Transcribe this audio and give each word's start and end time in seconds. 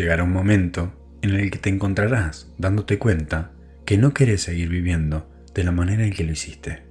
Llegará 0.00 0.24
un 0.24 0.32
momento 0.32 0.94
en 1.20 1.32
el 1.32 1.50
que 1.50 1.58
te 1.58 1.68
encontrarás 1.68 2.50
dándote 2.56 2.98
cuenta 2.98 3.52
que 3.84 3.98
no 3.98 4.14
querés 4.14 4.40
seguir 4.40 4.70
viviendo 4.70 5.30
de 5.52 5.62
la 5.62 5.72
manera 5.72 6.06
en 6.06 6.14
que 6.14 6.24
lo 6.24 6.32
hiciste. 6.32 6.84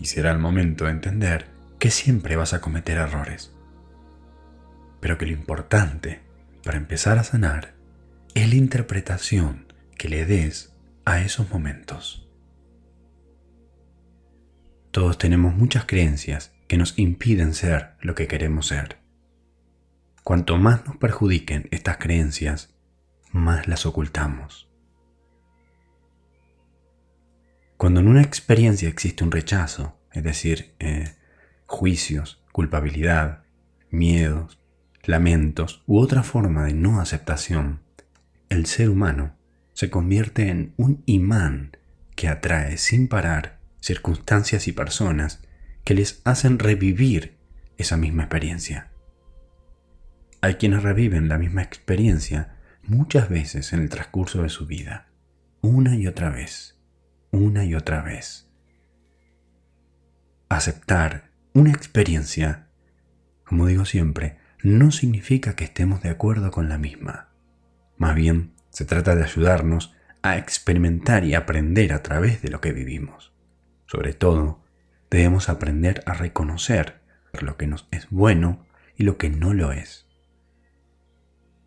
Y 0.00 0.06
será 0.06 0.30
el 0.30 0.38
momento 0.38 0.86
de 0.86 0.92
entender 0.92 1.48
que 1.78 1.90
siempre 1.90 2.34
vas 2.34 2.54
a 2.54 2.62
cometer 2.62 2.96
errores. 2.96 3.52
Pero 5.00 5.18
que 5.18 5.26
lo 5.26 5.32
importante 5.32 6.22
para 6.64 6.78
empezar 6.78 7.18
a 7.18 7.24
sanar 7.24 7.74
es 8.34 8.48
la 8.48 8.54
interpretación 8.54 9.70
que 9.98 10.08
le 10.08 10.24
des 10.24 10.74
a 11.04 11.20
esos 11.20 11.50
momentos. 11.50 12.26
Todos 14.92 15.18
tenemos 15.18 15.54
muchas 15.54 15.84
creencias 15.84 16.54
que 16.68 16.78
nos 16.78 16.98
impiden 16.98 17.52
ser 17.52 17.96
lo 18.00 18.14
que 18.14 18.26
queremos 18.26 18.68
ser. 18.68 18.99
Cuanto 20.22 20.58
más 20.58 20.86
nos 20.86 20.96
perjudiquen 20.96 21.68
estas 21.70 21.96
creencias, 21.96 22.74
más 23.32 23.68
las 23.68 23.86
ocultamos. 23.86 24.70
Cuando 27.76 28.00
en 28.00 28.08
una 28.08 28.22
experiencia 28.22 28.88
existe 28.88 29.24
un 29.24 29.32
rechazo, 29.32 29.98
es 30.12 30.22
decir, 30.22 30.74
eh, 30.78 31.14
juicios, 31.66 32.42
culpabilidad, 32.52 33.44
miedos, 33.90 34.58
lamentos 35.04 35.82
u 35.86 35.98
otra 35.98 36.22
forma 36.22 36.64
de 36.64 36.74
no 36.74 37.00
aceptación, 37.00 37.80
el 38.50 38.66
ser 38.66 38.90
humano 38.90 39.36
se 39.72 39.88
convierte 39.88 40.48
en 40.48 40.74
un 40.76 41.02
imán 41.06 41.78
que 42.14 42.28
atrae 42.28 42.76
sin 42.76 43.08
parar 43.08 43.60
circunstancias 43.80 44.68
y 44.68 44.72
personas 44.72 45.40
que 45.84 45.94
les 45.94 46.20
hacen 46.24 46.58
revivir 46.58 47.38
esa 47.78 47.96
misma 47.96 48.24
experiencia. 48.24 48.89
Hay 50.42 50.54
quienes 50.54 50.82
reviven 50.82 51.28
la 51.28 51.36
misma 51.36 51.62
experiencia 51.62 52.56
muchas 52.82 53.28
veces 53.28 53.72
en 53.72 53.80
el 53.80 53.90
transcurso 53.90 54.42
de 54.42 54.48
su 54.48 54.66
vida, 54.66 55.08
una 55.60 55.96
y 55.96 56.06
otra 56.06 56.30
vez, 56.30 56.80
una 57.30 57.64
y 57.64 57.74
otra 57.74 58.02
vez. 58.02 58.50
Aceptar 60.48 61.30
una 61.52 61.70
experiencia, 61.70 62.68
como 63.44 63.66
digo 63.66 63.84
siempre, 63.84 64.38
no 64.62 64.90
significa 64.90 65.56
que 65.56 65.64
estemos 65.64 66.02
de 66.02 66.08
acuerdo 66.08 66.50
con 66.50 66.68
la 66.68 66.78
misma. 66.78 67.28
Más 67.98 68.14
bien, 68.14 68.54
se 68.70 68.84
trata 68.84 69.14
de 69.14 69.24
ayudarnos 69.24 69.94
a 70.22 70.38
experimentar 70.38 71.24
y 71.24 71.34
aprender 71.34 71.92
a 71.92 72.02
través 72.02 72.40
de 72.40 72.48
lo 72.48 72.60
que 72.60 72.72
vivimos. 72.72 73.32
Sobre 73.86 74.14
todo, 74.14 74.64
debemos 75.10 75.48
aprender 75.48 76.02
a 76.06 76.14
reconocer 76.14 77.00
lo 77.40 77.56
que 77.56 77.66
nos 77.66 77.88
es 77.90 78.08
bueno 78.10 78.64
y 78.96 79.04
lo 79.04 79.18
que 79.18 79.30
no 79.30 79.54
lo 79.54 79.72
es. 79.72 80.09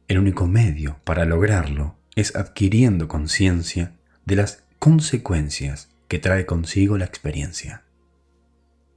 El 0.07 0.19
único 0.19 0.47
medio 0.47 0.99
para 1.05 1.25
lograrlo 1.25 1.95
es 2.15 2.35
adquiriendo 2.35 3.07
conciencia 3.07 3.95
de 4.25 4.35
las 4.35 4.63
consecuencias 4.79 5.89
que 6.07 6.19
trae 6.19 6.45
consigo 6.45 6.97
la 6.97 7.05
experiencia. 7.05 7.83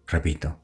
Repito, 0.07 0.61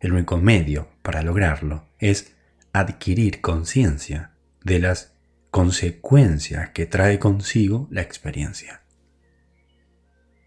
el 0.00 0.12
único 0.12 0.38
medio 0.38 0.88
para 1.02 1.22
lograrlo 1.22 1.88
es 1.98 2.34
adquirir 2.72 3.40
conciencia 3.40 4.32
de 4.64 4.80
las 4.80 5.14
consecuencias 5.50 6.70
que 6.70 6.86
trae 6.86 7.18
consigo 7.18 7.88
la 7.90 8.02
experiencia. 8.02 8.82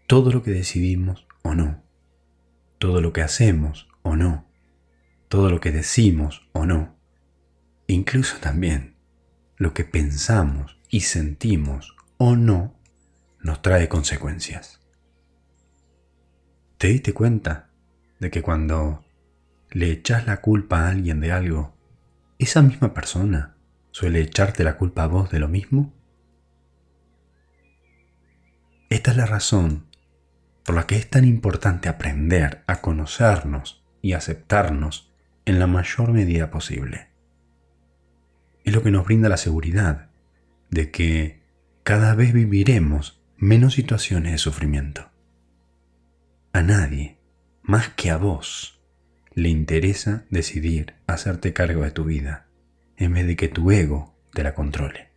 Todo 0.06 0.30
lo 0.30 0.42
que 0.42 0.50
decidimos 0.50 1.26
o 1.42 1.54
no, 1.54 1.82
todo 2.78 3.00
lo 3.00 3.12
que 3.12 3.22
hacemos 3.22 3.88
o 4.02 4.14
no, 4.14 4.46
todo 5.28 5.50
lo 5.50 5.60
que 5.60 5.72
decimos 5.72 6.48
o 6.52 6.66
no, 6.66 6.96
incluso 7.86 8.36
también 8.38 8.91
lo 9.62 9.74
que 9.74 9.84
pensamos 9.84 10.76
y 10.88 11.02
sentimos 11.02 11.96
o 12.18 12.34
no 12.34 12.74
nos 13.38 13.62
trae 13.62 13.88
consecuencias. 13.88 14.80
¿Te 16.78 16.88
diste 16.88 17.14
cuenta 17.14 17.70
de 18.18 18.32
que 18.32 18.42
cuando 18.42 19.04
le 19.70 19.92
echas 19.92 20.26
la 20.26 20.40
culpa 20.40 20.80
a 20.80 20.88
alguien 20.88 21.20
de 21.20 21.30
algo, 21.30 21.76
esa 22.40 22.60
misma 22.60 22.92
persona 22.92 23.54
suele 23.92 24.20
echarte 24.20 24.64
la 24.64 24.76
culpa 24.76 25.04
a 25.04 25.06
vos 25.06 25.30
de 25.30 25.38
lo 25.38 25.46
mismo? 25.46 25.94
Esta 28.90 29.12
es 29.12 29.16
la 29.16 29.26
razón 29.26 29.86
por 30.64 30.74
la 30.74 30.88
que 30.88 30.96
es 30.96 31.08
tan 31.08 31.24
importante 31.24 31.88
aprender 31.88 32.64
a 32.66 32.80
conocernos 32.80 33.84
y 34.02 34.14
aceptarnos 34.14 35.12
en 35.44 35.60
la 35.60 35.68
mayor 35.68 36.10
medida 36.12 36.50
posible 36.50 37.11
es 38.64 38.74
lo 38.74 38.82
que 38.82 38.90
nos 38.90 39.04
brinda 39.04 39.28
la 39.28 39.36
seguridad 39.36 40.10
de 40.70 40.90
que 40.90 41.42
cada 41.82 42.14
vez 42.14 42.32
viviremos 42.32 43.20
menos 43.36 43.74
situaciones 43.74 44.32
de 44.32 44.38
sufrimiento. 44.38 45.10
A 46.52 46.62
nadie, 46.62 47.18
más 47.62 47.88
que 47.88 48.10
a 48.10 48.16
vos, 48.16 48.80
le 49.34 49.48
interesa 49.48 50.24
decidir 50.30 50.94
hacerte 51.06 51.52
cargo 51.52 51.82
de 51.82 51.90
tu 51.90 52.04
vida 52.04 52.46
en 52.96 53.14
vez 53.14 53.26
de 53.26 53.36
que 53.36 53.48
tu 53.48 53.70
ego 53.70 54.14
te 54.32 54.42
la 54.42 54.54
controle. 54.54 55.10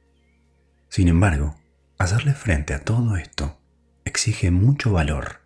Sin 0.90 1.08
embargo, 1.08 1.56
hacerle 1.98 2.34
frente 2.34 2.74
a 2.74 2.80
todo 2.80 3.18
esto 3.18 3.60
exige 4.06 4.52
mucho 4.52 4.92
valor, 4.92 5.42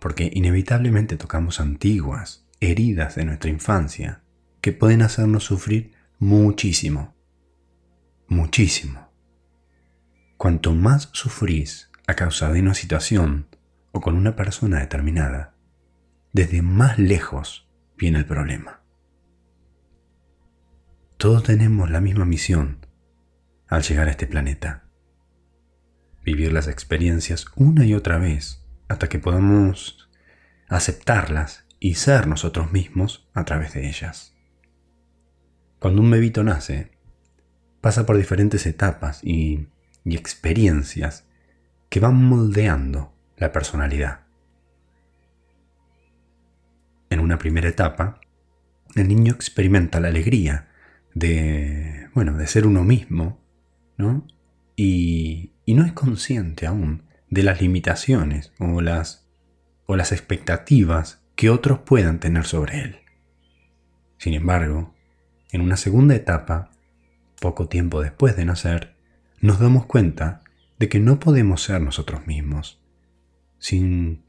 porque 0.00 0.30
inevitablemente 0.32 1.16
tocamos 1.16 1.60
antiguas 1.60 2.46
heridas 2.60 3.14
de 3.14 3.24
nuestra 3.24 3.50
infancia 3.50 4.22
que 4.60 4.72
pueden 4.72 5.02
hacernos 5.02 5.44
sufrir 5.44 5.92
muchísimo, 6.18 7.14
muchísimo. 8.28 9.12
Cuanto 10.36 10.74
más 10.74 11.10
sufrís 11.12 11.90
a 12.06 12.14
causa 12.14 12.52
de 12.52 12.60
una 12.60 12.74
situación 12.74 13.48
o 13.92 14.00
con 14.00 14.16
una 14.16 14.36
persona 14.36 14.80
determinada, 14.80 15.54
desde 16.32 16.62
más 16.62 16.98
lejos 16.98 17.68
viene 17.96 18.18
el 18.18 18.26
problema. 18.26 18.82
Todos 21.16 21.42
tenemos 21.42 21.90
la 21.90 22.00
misma 22.00 22.26
misión 22.26 22.86
al 23.68 23.82
llegar 23.82 24.08
a 24.08 24.10
este 24.10 24.26
planeta. 24.26 24.84
Vivir 26.22 26.52
las 26.52 26.68
experiencias 26.68 27.46
una 27.56 27.86
y 27.86 27.94
otra 27.94 28.18
vez 28.18 28.66
hasta 28.88 29.08
que 29.08 29.18
podamos 29.18 30.10
aceptarlas 30.68 31.66
y 31.80 31.94
ser 31.94 32.26
nosotros 32.26 32.70
mismos 32.72 33.28
a 33.32 33.44
través 33.44 33.72
de 33.74 33.88
ellas. 33.88 34.35
Cuando 35.86 36.02
un 36.02 36.10
bebito 36.10 36.42
nace, 36.42 36.90
pasa 37.80 38.06
por 38.06 38.16
diferentes 38.16 38.66
etapas 38.66 39.22
y, 39.22 39.68
experiencias 40.04 41.28
que 41.88 42.00
van 42.00 42.16
moldeando 42.16 43.14
la 43.36 43.52
personalidad. 43.52 44.22
En 47.08 47.20
una 47.20 47.38
primera 47.38 47.68
etapa, 47.68 48.20
el 48.96 49.06
niño 49.06 49.32
experimenta 49.32 50.00
la 50.00 50.08
alegría 50.08 50.66
de, 51.14 52.08
bueno, 52.14 52.36
de 52.36 52.48
ser 52.48 52.66
uno 52.66 52.82
mismo, 52.82 53.40
¿no? 53.96 54.26
Y, 54.74 55.52
y 55.66 55.74
no 55.74 55.84
es 55.84 55.92
consciente 55.92 56.66
aún 56.66 57.04
de 57.30 57.44
las 57.44 57.60
limitaciones 57.60 58.52
o 58.58 58.80
las, 58.80 59.28
o 59.86 59.94
las 59.94 60.10
expectativas 60.10 61.22
que 61.36 61.48
otros 61.48 61.78
puedan 61.78 62.18
tener 62.18 62.44
sobre 62.44 62.80
él. 62.80 62.96
Sin 64.18 64.34
embargo, 64.34 64.95
en 65.50 65.60
una 65.60 65.76
segunda 65.76 66.14
etapa, 66.14 66.70
poco 67.40 67.68
tiempo 67.68 68.02
después 68.02 68.36
de 68.36 68.44
nacer, 68.44 68.96
nos 69.40 69.58
damos 69.60 69.86
cuenta 69.86 70.42
de 70.78 70.88
que 70.88 71.00
no 71.00 71.18
podemos 71.20 71.62
ser 71.62 71.80
nosotros 71.80 72.26
mismos 72.26 72.82
sin, 73.58 74.24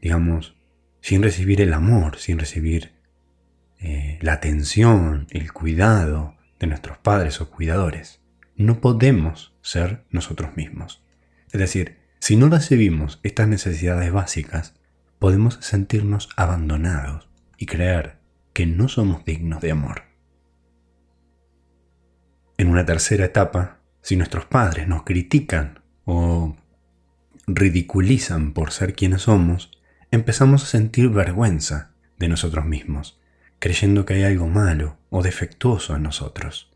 digamos, 0.00 0.56
sin 1.00 1.22
recibir 1.22 1.60
el 1.60 1.72
amor, 1.72 2.18
sin 2.18 2.38
recibir 2.38 2.92
eh, 3.78 4.18
la 4.20 4.34
atención, 4.34 5.26
el 5.30 5.52
cuidado 5.52 6.36
de 6.58 6.66
nuestros 6.66 6.98
padres 6.98 7.40
o 7.40 7.50
cuidadores. 7.50 8.20
No 8.56 8.80
podemos 8.80 9.54
ser 9.62 10.04
nosotros 10.10 10.56
mismos. 10.56 11.02
Es 11.50 11.58
decir, 11.58 11.98
si 12.18 12.36
no 12.36 12.48
recibimos 12.48 13.18
estas 13.22 13.48
necesidades 13.48 14.12
básicas, 14.12 14.74
podemos 15.18 15.58
sentirnos 15.60 16.28
abandonados 16.36 17.28
y 17.56 17.66
creer 17.66 18.18
que 18.52 18.66
no 18.66 18.88
somos 18.88 19.24
dignos 19.24 19.60
de 19.60 19.70
amor. 19.70 20.09
En 22.60 22.68
una 22.68 22.84
tercera 22.84 23.24
etapa, 23.24 23.78
si 24.02 24.16
nuestros 24.16 24.44
padres 24.44 24.86
nos 24.86 25.04
critican 25.04 25.80
o 26.04 26.56
ridiculizan 27.46 28.52
por 28.52 28.70
ser 28.70 28.94
quienes 28.94 29.22
somos, 29.22 29.70
empezamos 30.10 30.64
a 30.64 30.66
sentir 30.66 31.08
vergüenza 31.08 31.92
de 32.18 32.28
nosotros 32.28 32.66
mismos, 32.66 33.18
creyendo 33.60 34.04
que 34.04 34.12
hay 34.12 34.24
algo 34.24 34.46
malo 34.46 34.98
o 35.08 35.22
defectuoso 35.22 35.96
en 35.96 36.02
nosotros. 36.02 36.70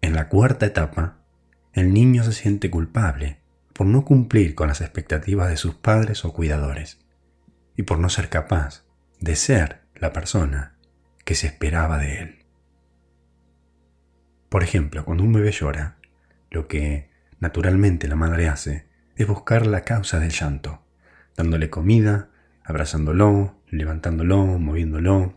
En 0.00 0.14
la 0.14 0.28
cuarta 0.28 0.66
etapa, 0.66 1.18
el 1.72 1.94
niño 1.94 2.24
se 2.24 2.32
siente 2.32 2.70
culpable 2.70 3.38
por 3.72 3.86
no 3.86 4.04
cumplir 4.04 4.56
con 4.56 4.66
las 4.66 4.80
expectativas 4.80 5.48
de 5.48 5.56
sus 5.56 5.76
padres 5.76 6.24
o 6.24 6.32
cuidadores 6.32 6.98
y 7.76 7.84
por 7.84 8.00
no 8.00 8.08
ser 8.08 8.30
capaz 8.30 8.82
de 9.20 9.36
ser 9.36 9.82
la 9.94 10.12
persona 10.12 10.74
que 11.24 11.36
se 11.36 11.46
esperaba 11.46 11.98
de 11.98 12.18
él. 12.18 12.41
Por 14.52 14.62
ejemplo, 14.62 15.06
cuando 15.06 15.24
un 15.24 15.32
bebé 15.32 15.50
llora, 15.50 15.96
lo 16.50 16.68
que 16.68 17.08
naturalmente 17.40 18.06
la 18.06 18.16
madre 18.16 18.48
hace 18.48 18.84
es 19.16 19.26
buscar 19.26 19.66
la 19.66 19.80
causa 19.80 20.20
del 20.20 20.30
llanto, 20.30 20.82
dándole 21.34 21.70
comida, 21.70 22.28
abrazándolo, 22.62 23.62
levantándolo, 23.70 24.44
moviéndolo, 24.58 25.34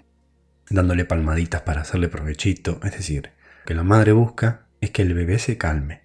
dándole 0.70 1.06
palmaditas 1.06 1.62
para 1.62 1.84
hacerle 1.84 2.10
provechito, 2.10 2.82
es 2.84 2.92
decir, 2.92 3.30
que 3.66 3.74
la 3.74 3.84
madre 3.84 4.12
busca 4.12 4.68
es 4.82 4.92
que 4.92 5.04
el 5.04 5.14
bebé 5.14 5.40
se 5.40 5.58
calme. 5.58 6.02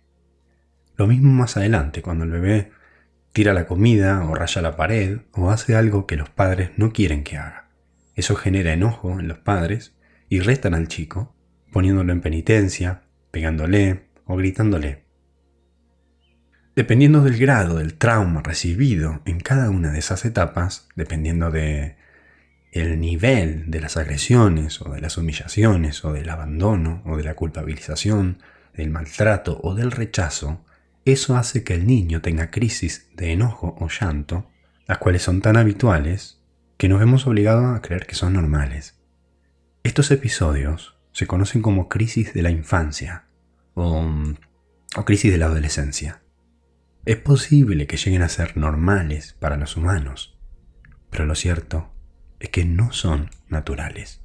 Lo 0.97 1.09
mismo 1.09 1.33
más 1.33 1.57
adelante, 1.57 2.03
cuando 2.03 2.23
el 2.23 2.31
bebé 2.31 2.71
tira 3.33 3.53
la 3.55 3.67
comida 3.67 4.23
o 4.23 4.37
raya 4.37 4.63
la 4.63 4.77
pared 4.77 5.19
o 5.33 5.51
hace 5.51 5.75
algo 5.75 6.07
que 6.07 6.15
los 6.15 6.31
padres 6.31 6.71
no 6.77 6.93
quieren 6.93 7.25
que 7.25 7.39
haga. 7.39 7.71
Eso 8.15 8.37
genera 8.37 8.73
enojo 8.73 9.19
en 9.19 9.27
los 9.27 9.39
padres 9.39 9.97
y 10.29 10.39
restan 10.39 10.75
al 10.75 10.87
chico, 10.87 11.35
poniéndolo 11.73 12.13
en 12.13 12.21
penitencia, 12.21 13.03
pegándole 13.31 14.09
o 14.25 14.37
gritándole. 14.37 15.05
Dependiendo 16.77 17.23
del 17.23 17.37
grado 17.37 17.79
del 17.79 17.95
trauma 17.95 18.43
recibido 18.43 19.21
en 19.25 19.41
cada 19.41 19.71
una 19.71 19.91
de 19.91 19.99
esas 19.99 20.25
etapas, 20.25 20.89
dependiendo 20.95 21.51
de 21.51 21.97
el 22.73 23.01
nivel 23.01 23.71
de 23.71 23.81
las 23.81 23.97
agresiones 23.97 24.81
o 24.81 24.93
de 24.93 25.01
las 25.01 25.19
humillaciones 25.19 26.05
o 26.05 26.13
del 26.13 26.31
abandono 26.31 27.03
o 27.05 27.17
de 27.17 27.25
la 27.25 27.35
culpabilización, 27.35 28.39
del 28.75 28.91
maltrato 28.91 29.61
o 29.63 29.75
del 29.75 29.91
rechazo, 29.91 30.65
eso 31.05 31.37
hace 31.37 31.65
que 31.65 31.75
el 31.75 31.87
niño 31.87 32.21
tenga 32.21 32.51
crisis 32.51 33.09
de 33.15 33.33
enojo 33.33 33.77
o 33.81 33.89
llanto, 33.89 34.49
las 34.87 34.99
cuales 34.99 35.23
son 35.23 35.41
tan 35.41 35.57
habituales 35.57 36.41
que 36.77 36.89
nos 36.89 37.01
vemos 37.01 37.27
obligados 37.27 37.77
a 37.77 37.83
creer 37.83 38.07
que 38.07 38.15
son 38.15 38.35
normales. 38.35 38.99
Estos 39.83 40.11
episodios 40.11 41.00
se 41.13 41.27
conocen 41.27 41.63
como 41.63 41.89
crisis 41.89 42.33
de 42.35 42.43
la 42.43 42.51
infancia 42.51 43.25
o, 43.75 44.05
crisis 45.05 45.33
de 45.33 45.39
la 45.39 45.47
adolescencia. 45.47 46.23
Es 47.05 47.17
posible 47.17 47.87
que 47.87 47.97
lleguen 47.97 48.23
a 48.23 48.29
ser 48.29 48.57
normales 48.57 49.35
para 49.39 49.57
los 49.57 49.77
humanos, 49.77 50.39
pero 51.11 51.27
lo 51.27 51.35
cierto 51.35 51.93
es 52.39 52.51
que 52.51 52.65
no 52.65 52.93
son 52.93 53.31
naturales. 53.49 54.23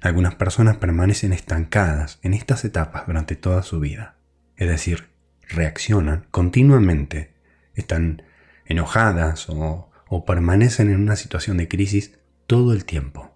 Algunas 0.00 0.34
personas 0.34 0.76
permanecen 0.76 1.32
estancadas 1.32 2.20
en 2.22 2.34
estas 2.34 2.64
etapas 2.64 3.06
durante 3.06 3.34
toda 3.34 3.62
su 3.62 3.80
vida, 3.80 4.18
es 4.56 4.68
decir, 4.68 5.08
reaccionan 5.48 6.26
continuamente, 6.30 7.34
están 7.74 8.22
enojadas 8.64 9.48
o, 9.48 9.90
o 10.08 10.24
permanecen 10.24 10.90
en 10.90 11.00
una 11.00 11.16
situación 11.16 11.56
de 11.56 11.68
crisis 11.68 12.18
todo 12.46 12.72
el 12.72 12.84
tiempo. 12.84 13.35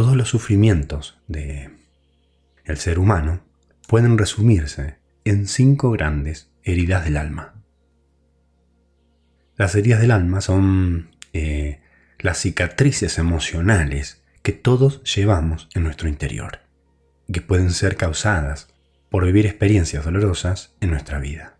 Todos 0.00 0.16
los 0.16 0.30
sufrimientos 0.30 1.18
de 1.28 1.68
el 2.64 2.78
ser 2.78 2.98
humano 2.98 3.44
pueden 3.86 4.16
resumirse 4.16 4.96
en 5.26 5.46
cinco 5.46 5.90
grandes 5.90 6.50
heridas 6.62 7.04
del 7.04 7.18
alma. 7.18 7.62
Las 9.56 9.74
heridas 9.74 10.00
del 10.00 10.12
alma 10.12 10.40
son 10.40 11.14
eh, 11.34 11.82
las 12.18 12.38
cicatrices 12.38 13.18
emocionales 13.18 14.22
que 14.40 14.52
todos 14.52 15.02
llevamos 15.04 15.68
en 15.74 15.82
nuestro 15.82 16.08
interior, 16.08 16.60
que 17.30 17.42
pueden 17.42 17.70
ser 17.70 17.98
causadas 17.98 18.68
por 19.10 19.26
vivir 19.26 19.44
experiencias 19.44 20.02
dolorosas 20.02 20.74
en 20.80 20.92
nuestra 20.92 21.18
vida. 21.18 21.58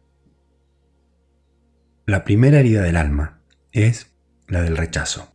La 2.06 2.24
primera 2.24 2.60
herida 2.60 2.80
del 2.80 2.96
alma 2.96 3.42
es 3.72 4.14
la 4.48 4.62
del 4.62 4.78
rechazo, 4.78 5.30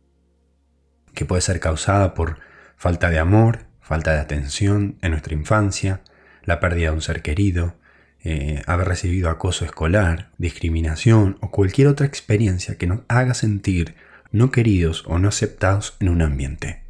que 1.14 1.24
puede 1.24 1.42
ser 1.42 1.60
causada 1.60 2.12
por 2.12 2.44
falta 2.76 3.10
de 3.10 3.18
amor, 3.18 3.66
falta 3.80 4.12
de 4.12 4.20
atención 4.20 4.96
en 5.02 5.10
nuestra 5.12 5.34
infancia, 5.34 6.02
la 6.44 6.60
pérdida 6.60 6.90
de 6.90 6.94
un 6.94 7.02
ser 7.02 7.22
querido, 7.22 7.74
eh, 8.22 8.62
haber 8.66 8.88
recibido 8.88 9.30
acoso 9.30 9.64
escolar, 9.64 10.30
discriminación 10.38 11.38
o 11.40 11.50
cualquier 11.50 11.88
otra 11.88 12.06
experiencia 12.06 12.76
que 12.76 12.86
nos 12.86 13.00
haga 13.08 13.34
sentir 13.34 13.94
no 14.32 14.50
queridos 14.50 15.04
o 15.06 15.18
no 15.18 15.28
aceptados 15.28 15.96
en 16.00 16.08
un 16.08 16.22
ambiente. 16.22 16.82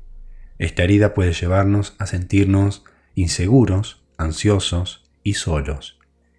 Esta 0.58 0.82
herida 0.82 1.12
puede 1.12 1.32
llevarnos 1.32 1.94
a 1.98 2.06
sentirnos 2.06 2.84
inseguros, 3.14 4.02
ansiosos 4.16 5.10
y 5.22 5.34
solos, 5.34 5.98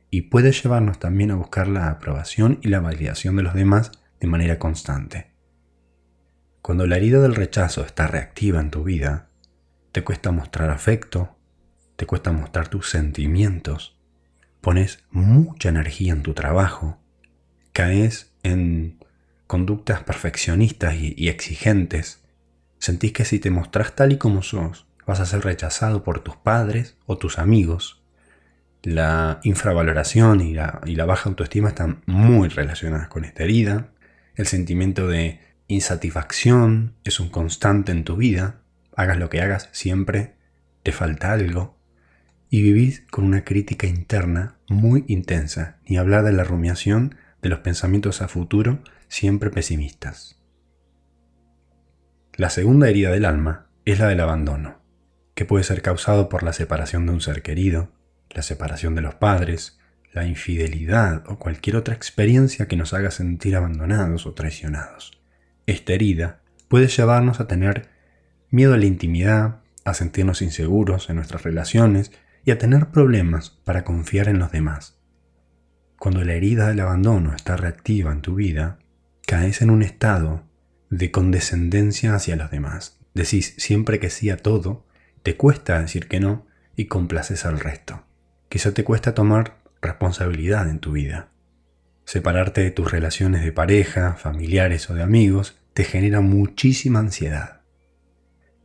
y 0.10 0.24
puede 0.24 0.52
llevarnos 0.52 1.00
también 1.00 1.32
a 1.32 1.36
buscar 1.36 1.68
la 1.68 1.90
aprobación 1.90 2.60
y 2.62 2.70
la 2.70 2.80
validación 2.80 3.36
de 3.36 3.44
los 3.44 3.54
demás 3.54 3.92
de 4.20 4.28
manera 4.28 4.58
constante. 4.58 5.28
Cuando 6.62 6.88
la 6.88 6.98
herida 6.98 7.22
del 7.22 7.36
rechazo 7.36 7.86
está 7.86 8.08
reactiva 8.08 8.60
en 8.60 8.72
tu 8.72 8.84
vida, 8.84 9.27
te 9.98 10.04
cuesta 10.04 10.32
mostrar 10.32 10.70
afecto, 10.70 11.36
te 11.96 12.06
cuesta 12.06 12.32
mostrar 12.32 12.68
tus 12.68 12.88
sentimientos, 12.88 13.98
pones 14.62 15.04
mucha 15.10 15.70
energía 15.70 16.14
en 16.14 16.22
tu 16.22 16.36
trabajo, 16.36 17.00
caes 17.74 18.32
en 18.44 19.04
conductas 19.48 20.04
perfeccionistas 20.04 20.94
y, 20.94 21.30
exigentes, 21.30 22.22
sentís 22.78 23.12
que 23.12 23.26
si 23.26 23.40
te 23.40 23.50
mostrás 23.50 23.96
tal 23.96 24.12
y 24.12 24.20
como 24.20 24.44
sos, 24.44 24.86
vas 25.08 25.20
a 25.20 25.26
ser 25.26 25.44
rechazado 25.44 26.04
por 26.04 26.20
tus 26.20 26.36
padres 26.36 26.96
o 27.08 27.18
tus 27.18 27.40
amigos. 27.40 28.04
La 28.84 29.40
infravaloración 29.42 30.42
y 30.42 30.54
la, 30.54 30.80
y 30.86 30.94
la 30.94 31.06
baja 31.06 31.28
autoestima 31.28 31.70
están 31.70 32.04
muy 32.06 32.50
relacionadas 32.50 33.08
con 33.08 33.26
esta 33.26 33.46
herida. 33.46 33.90
El 34.36 34.46
sentimiento 34.46 35.08
de 35.08 35.40
insatisfacción 35.68 36.94
es 37.04 37.20
un 37.20 37.30
constante 37.30 37.92
en 37.92 38.04
tu 38.04 38.16
vida. 38.16 38.62
Hagas 38.98 39.20
lo 39.20 39.30
que 39.30 39.42
hagas, 39.42 39.70
siempre 39.74 40.34
te 40.82 40.92
falta 40.92 41.32
algo 41.32 41.78
y 42.50 42.64
vivís 42.64 43.06
con 43.12 43.26
una 43.26 43.44
crítica 43.44 43.86
interna 43.86 44.58
muy 44.68 45.06
intensa, 45.08 45.78
ni 45.86 45.98
hablar 45.98 46.24
de 46.24 46.34
la 46.34 46.44
rumiación 46.44 47.14
de 47.44 47.50
los 47.50 47.60
pensamientos 47.60 48.24
a 48.24 48.28
futuro 48.28 48.80
siempre 49.08 49.52
pesimistas. 49.52 50.42
La 52.36 52.50
segunda 52.50 52.90
herida 52.90 53.12
del 53.12 53.26
alma 53.26 53.68
es 53.86 54.00
la 54.00 54.08
del 54.08 54.20
abandono, 54.20 54.82
que 55.36 55.46
puede 55.46 55.64
ser 55.64 55.84
causado 55.84 56.28
por 56.28 56.42
la 56.42 56.52
separación 56.52 57.06
de 57.06 57.12
un 57.12 57.22
ser 57.22 57.44
querido, 57.44 57.92
la 58.32 58.42
separación 58.42 58.96
de 58.96 59.02
los 59.02 59.14
padres, 59.14 59.78
la 60.12 60.26
infidelidad 60.26 61.24
o 61.28 61.38
cualquier 61.38 61.76
otra 61.76 61.94
experiencia 61.94 62.68
que 62.68 62.78
nos 62.78 62.96
haga 62.96 63.12
sentir 63.12 63.56
abandonados 63.56 64.26
o 64.26 64.34
traicionados. 64.34 65.22
Esta 65.68 65.94
herida 65.94 66.42
puede 66.68 66.88
llevarnos 66.88 67.40
a 67.40 67.48
tener 67.48 67.96
miedo 68.50 68.74
a 68.74 68.78
la 68.78 68.86
intimidad, 68.86 69.62
a 69.84 69.94
sentirnos 69.94 70.42
inseguros 70.42 71.10
en 71.10 71.18
nuestras 71.18 71.44
relaciones 71.44 72.12
y 72.44 72.52
a 72.52 72.58
tener 72.58 72.88
problemas 72.88 73.50
para 73.64 73.84
confiar 73.84 74.30
en 74.30 74.40
los 74.40 74.52
demás. 74.52 75.00
Cuando 76.00 76.24
la 76.24 76.34
herida 76.34 76.68
del 76.68 76.80
abandono 76.80 77.36
está 77.36 77.58
reactiva 77.58 78.12
en 78.12 78.22
tu 78.22 78.36
vida, 78.36 78.80
caes 79.26 79.62
en 79.62 79.70
un 79.70 79.82
estado 79.82 80.44
de 80.90 81.12
condescendencia 81.12 82.16
hacia 82.16 82.36
los 82.36 82.52
demás. 82.52 83.00
Decís 83.14 83.56
siempre 83.58 84.00
que 84.00 84.10
sí 84.10 84.30
a 84.30 84.38
todo, 84.38 84.86
te 85.24 85.36
cuesta 85.36 85.82
decir 85.82 86.08
que 86.08 86.20
no 86.20 86.46
y 86.76 86.86
complaces 86.86 87.46
al 87.46 87.60
resto. 87.60 88.06
Quizá 88.48 88.74
te 88.74 88.84
cuesta 88.84 89.14
tomar 89.14 89.58
responsabilidad 89.82 90.70
en 90.70 90.80
tu 90.80 90.94
vida. 90.94 91.30
Separarte 92.06 92.62
de 92.62 92.72
tus 92.72 92.90
relaciones 92.92 93.44
de 93.44 93.52
pareja, 93.52 94.14
familiares 94.14 94.90
o 94.90 94.94
de 94.94 95.04
amigos 95.04 95.60
te 95.74 95.84
genera 95.84 96.22
muchísima 96.22 97.00
ansiedad. 97.00 97.57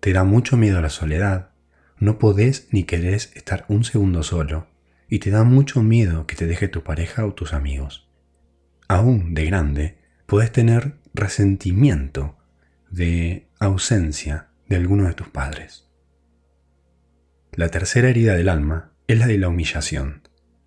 Te 0.03 0.13
da 0.13 0.25
mucho 0.25 0.57
miedo 0.57 0.83
la 0.83 0.91
soledad, 0.91 1.51
no 1.97 2.19
podés 2.19 2.67
ni 2.73 2.83
querés 2.83 3.31
estar 3.37 3.65
un 3.69 3.85
segundo 3.85 4.25
solo 4.25 4.67
y 5.09 5.21
te 5.21 5.31
da 5.31 5.45
mucho 5.45 5.81
miedo 5.81 6.27
que 6.27 6.35
te 6.35 6.49
deje 6.49 6.67
tu 6.67 6.83
pareja 6.83 7.25
o 7.25 7.35
tus 7.35 7.53
amigos. 7.53 8.11
Aún 8.89 9.33
de 9.33 9.45
grande, 9.45 9.99
puedes 10.27 10.51
tener 10.51 10.97
resentimiento 11.15 12.37
de 12.91 13.47
ausencia 13.61 14.49
de 14.67 14.75
alguno 14.75 15.07
de 15.07 15.15
tus 15.15 15.29
padres. 15.29 15.89
La 17.53 17.69
tercera 17.69 18.09
herida 18.09 18.35
del 18.35 18.49
alma 18.49 18.91
es 19.07 19.21
la 19.21 19.29
de 19.29 19.39
la 19.39 19.47
humillación, 19.47 20.27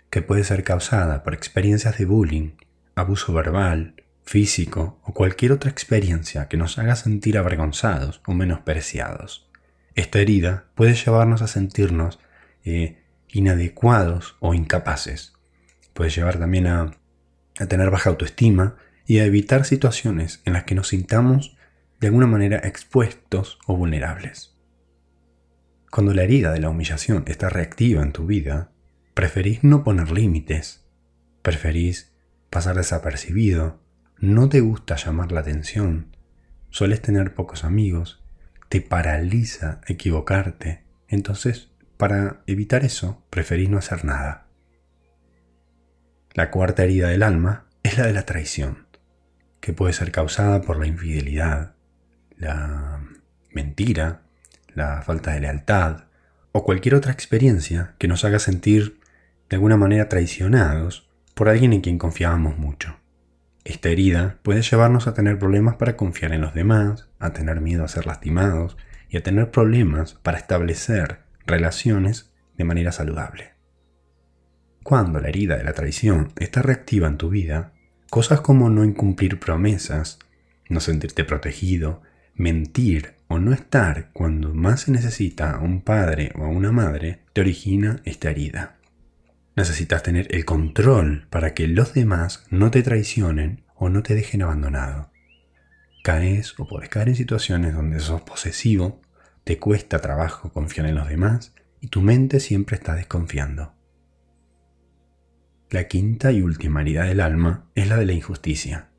que 0.09 0.21
puede 0.21 0.45
ser 0.45 0.63
causada 0.63 1.23
por 1.23 1.33
experiencias 1.33 1.97
de 1.97 2.05
bullying, 2.05 2.51
abuso 2.95 3.33
verbal 3.33 3.95
físico 4.25 4.99
o 5.03 5.13
cualquier 5.13 5.51
otra 5.51 5.69
experiencia 5.69 6.47
que 6.47 6.57
nos 6.57 6.77
haga 6.77 6.95
sentir 6.95 7.37
avergonzados 7.37 8.21
o 8.25 8.33
menospreciados. 8.33 9.49
Esta 9.93 10.19
herida 10.19 10.65
puede 10.75 10.95
llevarnos 10.95 11.41
a 11.41 11.47
sentirnos 11.47 12.19
eh, 12.63 13.03
inadecuados 13.29 14.35
o 14.39 14.53
incapaces. 14.53 15.33
Puede 15.93 16.09
llevar 16.09 16.37
también 16.37 16.67
a, 16.67 16.91
a 17.59 17.65
tener 17.67 17.89
baja 17.91 18.09
autoestima 18.09 18.75
y 19.05 19.19
a 19.19 19.25
evitar 19.25 19.65
situaciones 19.65 20.41
en 20.45 20.53
las 20.53 20.63
que 20.63 20.75
nos 20.75 20.89
sintamos 20.89 21.55
de 21.99 22.07
alguna 22.07 22.27
manera 22.27 22.57
expuestos 22.57 23.59
o 23.67 23.77
vulnerables. 23.77 24.55
Cuando 25.91 26.13
la 26.13 26.23
herida 26.23 26.51
de 26.51 26.59
la 26.59 26.69
humillación 26.69 27.23
está 27.27 27.47
reactiva 27.47 28.01
en 28.01 28.11
tu 28.11 28.25
vida, 28.25 28.71
preferís 29.13 29.63
no 29.63 29.83
poner 29.83 30.11
límites, 30.11 30.85
preferís 31.41 32.11
pasar 32.49 32.75
desapercibido, 32.75 33.79
no 34.17 34.49
te 34.49 34.61
gusta 34.61 34.95
llamar 34.95 35.31
la 35.31 35.41
atención, 35.41 36.15
sueles 36.69 37.01
tener 37.01 37.33
pocos 37.33 37.63
amigos, 37.63 38.23
te 38.69 38.81
paraliza 38.81 39.81
equivocarte, 39.87 40.83
entonces 41.07 41.69
para 41.97 42.41
evitar 42.47 42.83
eso 42.83 43.23
preferís 43.29 43.69
no 43.69 43.77
hacer 43.77 44.05
nada. 44.05 44.47
La 46.33 46.51
cuarta 46.51 46.83
herida 46.83 47.09
del 47.09 47.23
alma 47.23 47.65
es 47.83 47.97
la 47.97 48.07
de 48.07 48.13
la 48.13 48.25
traición, 48.25 48.87
que 49.61 49.73
puede 49.73 49.93
ser 49.93 50.11
causada 50.11 50.61
por 50.61 50.77
la 50.77 50.87
infidelidad, 50.87 51.75
la 52.37 53.01
mentira, 53.53 54.21
la 54.73 55.01
falta 55.01 55.31
de 55.31 55.39
lealtad 55.39 56.05
o 56.51 56.63
cualquier 56.63 56.95
otra 56.95 57.11
experiencia 57.11 57.95
que 57.97 58.07
nos 58.07 58.25
haga 58.25 58.39
sentir 58.39 58.99
de 59.49 59.55
alguna 59.55 59.77
manera 59.77 60.09
traicionados 60.09 61.09
por 61.33 61.49
alguien 61.49 61.73
en 61.73 61.81
quien 61.81 61.97
confiábamos 61.97 62.57
mucho. 62.57 62.97
Esta 63.65 63.89
herida 63.89 64.37
puede 64.43 64.61
llevarnos 64.61 65.07
a 65.07 65.15
tener 65.15 65.39
problemas 65.39 65.75
para 65.75 65.97
confiar 65.97 66.33
en 66.33 66.41
los 66.41 66.53
demás, 66.53 67.09
a 67.17 67.33
tener 67.33 67.61
miedo 67.61 67.83
a 67.83 67.87
ser 67.87 68.05
lastimados 68.05 68.77
y 69.09 69.17
a 69.17 69.23
tener 69.23 69.49
problemas 69.49 70.13
para 70.13 70.37
establecer 70.37 71.21
relaciones 71.47 72.31
de 72.57 72.63
manera 72.63 72.91
saludable. 72.91 73.53
Cuando 74.83 75.19
la 75.19 75.29
herida 75.29 75.57
de 75.57 75.63
la 75.63 75.73
traición 75.73 76.31
está 76.37 76.61
reactiva 76.61 77.07
en 77.07 77.17
tu 77.17 77.29
vida, 77.29 77.73
cosas 78.11 78.39
como 78.41 78.69
no 78.69 78.83
incumplir 78.83 79.39
promesas, 79.39 80.19
no 80.69 80.79
sentirte 80.79 81.23
protegido, 81.23 82.03
mentir 82.35 83.15
o 83.27 83.39
no 83.39 83.51
estar 83.51 84.11
cuando 84.13 84.53
más 84.53 84.81
se 84.81 84.91
necesita 84.91 85.55
a 85.55 85.59
un 85.61 85.81
padre 85.81 86.31
o 86.35 86.43
a 86.43 86.49
una 86.49 86.71
madre 86.71 87.21
te 87.33 87.41
origina 87.41 87.99
esta 88.05 88.29
herida. 88.29 88.77
Necesitas 89.55 90.03
tener 90.03 90.27
el 90.31 90.45
control 90.45 91.27
para 91.29 91.53
que 91.53 91.67
los 91.67 91.93
demás 91.93 92.45
no 92.49 92.71
te 92.71 92.83
traicionen 92.83 93.63
o 93.75 93.89
no 93.89 94.03
te 94.03 94.15
dejen 94.15 94.41
abandonado. 94.41 95.11
Caes 96.03 96.59
o 96.59 96.67
puedes 96.67 96.89
caer 96.89 97.09
en 97.09 97.15
situaciones 97.15 97.73
donde 97.73 97.99
sos 97.99 98.21
posesivo, 98.21 99.01
te 99.43 99.57
cuesta 99.57 99.99
trabajo 99.99 100.51
confiar 100.51 100.87
en 100.87 100.95
los 100.95 101.07
demás 101.07 101.53
y 101.79 101.87
tu 101.87 102.01
mente 102.01 102.39
siempre 102.39 102.75
está 102.75 102.95
desconfiando. 102.95 103.73
La 105.69 105.87
quinta 105.87 106.31
y 106.31 106.41
última 106.41 106.81
herida 106.81 107.03
del 107.03 107.21
alma 107.21 107.69
es 107.75 107.87
la 107.87 107.97
de 107.97 108.05
la 108.05 108.13
injusticia 108.13 108.89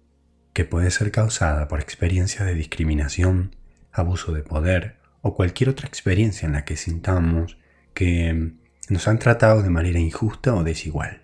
que 0.56 0.64
puede 0.64 0.90
ser 0.90 1.10
causada 1.10 1.68
por 1.68 1.80
experiencias 1.80 2.46
de 2.46 2.54
discriminación, 2.54 3.56
abuso 3.92 4.32
de 4.32 4.42
poder 4.42 4.96
o 5.20 5.34
cualquier 5.34 5.68
otra 5.68 5.86
experiencia 5.86 6.46
en 6.46 6.52
la 6.52 6.64
que 6.64 6.76
sintamos 6.76 7.58
que 7.92 8.54
nos 8.88 9.09
han 9.09 9.19
tratado 9.19 9.62
de 9.62 9.71
manera 9.71 9.99
injusta 9.99 10.55
o 10.55 10.64
desigual. 10.64 11.23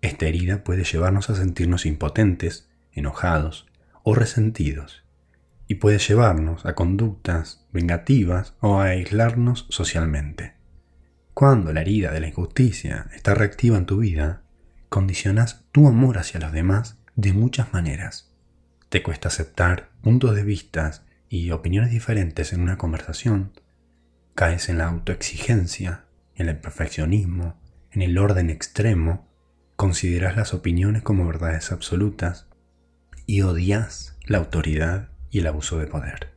Esta 0.00 0.26
herida 0.26 0.64
puede 0.64 0.84
llevarnos 0.84 1.30
a 1.30 1.34
sentirnos 1.34 1.86
impotentes, 1.86 2.68
enojados 2.92 3.66
o 4.02 4.14
resentidos, 4.14 5.04
y 5.68 5.76
puede 5.76 5.98
llevarnos 5.98 6.64
a 6.64 6.74
conductas 6.74 7.66
vengativas 7.72 8.54
o 8.60 8.80
a 8.80 8.86
aislarnos 8.86 9.66
socialmente. 9.68 10.54
Cuando 11.34 11.72
la 11.72 11.82
herida 11.82 12.12
de 12.12 12.20
la 12.20 12.28
injusticia 12.28 13.08
está 13.14 13.34
reactiva 13.34 13.76
en 13.76 13.86
tu 13.86 13.98
vida, 13.98 14.42
condicionas 14.88 15.64
tu 15.72 15.86
amor 15.86 16.18
hacia 16.18 16.40
los 16.40 16.52
demás 16.52 16.98
de 17.14 17.32
muchas 17.32 17.72
maneras. 17.72 18.32
Te 18.88 19.02
cuesta 19.02 19.28
aceptar 19.28 19.90
puntos 20.00 20.34
de 20.34 20.44
vista 20.44 21.02
y 21.28 21.50
opiniones 21.50 21.90
diferentes 21.90 22.52
en 22.52 22.62
una 22.62 22.78
conversación. 22.78 23.52
Caes 24.34 24.68
en 24.68 24.78
la 24.78 24.86
autoexigencia, 24.86 26.05
en 26.36 26.48
el 26.48 26.58
perfeccionismo, 26.58 27.60
en 27.90 28.02
el 28.02 28.16
orden 28.18 28.50
extremo. 28.50 29.28
Consideras 29.76 30.36
las 30.36 30.54
opiniones 30.54 31.02
como 31.02 31.26
verdades 31.26 31.72
absolutas 31.72 32.48
y 33.26 33.42
odias 33.42 34.16
la 34.24 34.38
autoridad 34.38 35.10
y 35.30 35.40
el 35.40 35.46
abuso 35.46 35.78
de 35.78 35.86
poder. 35.86 36.34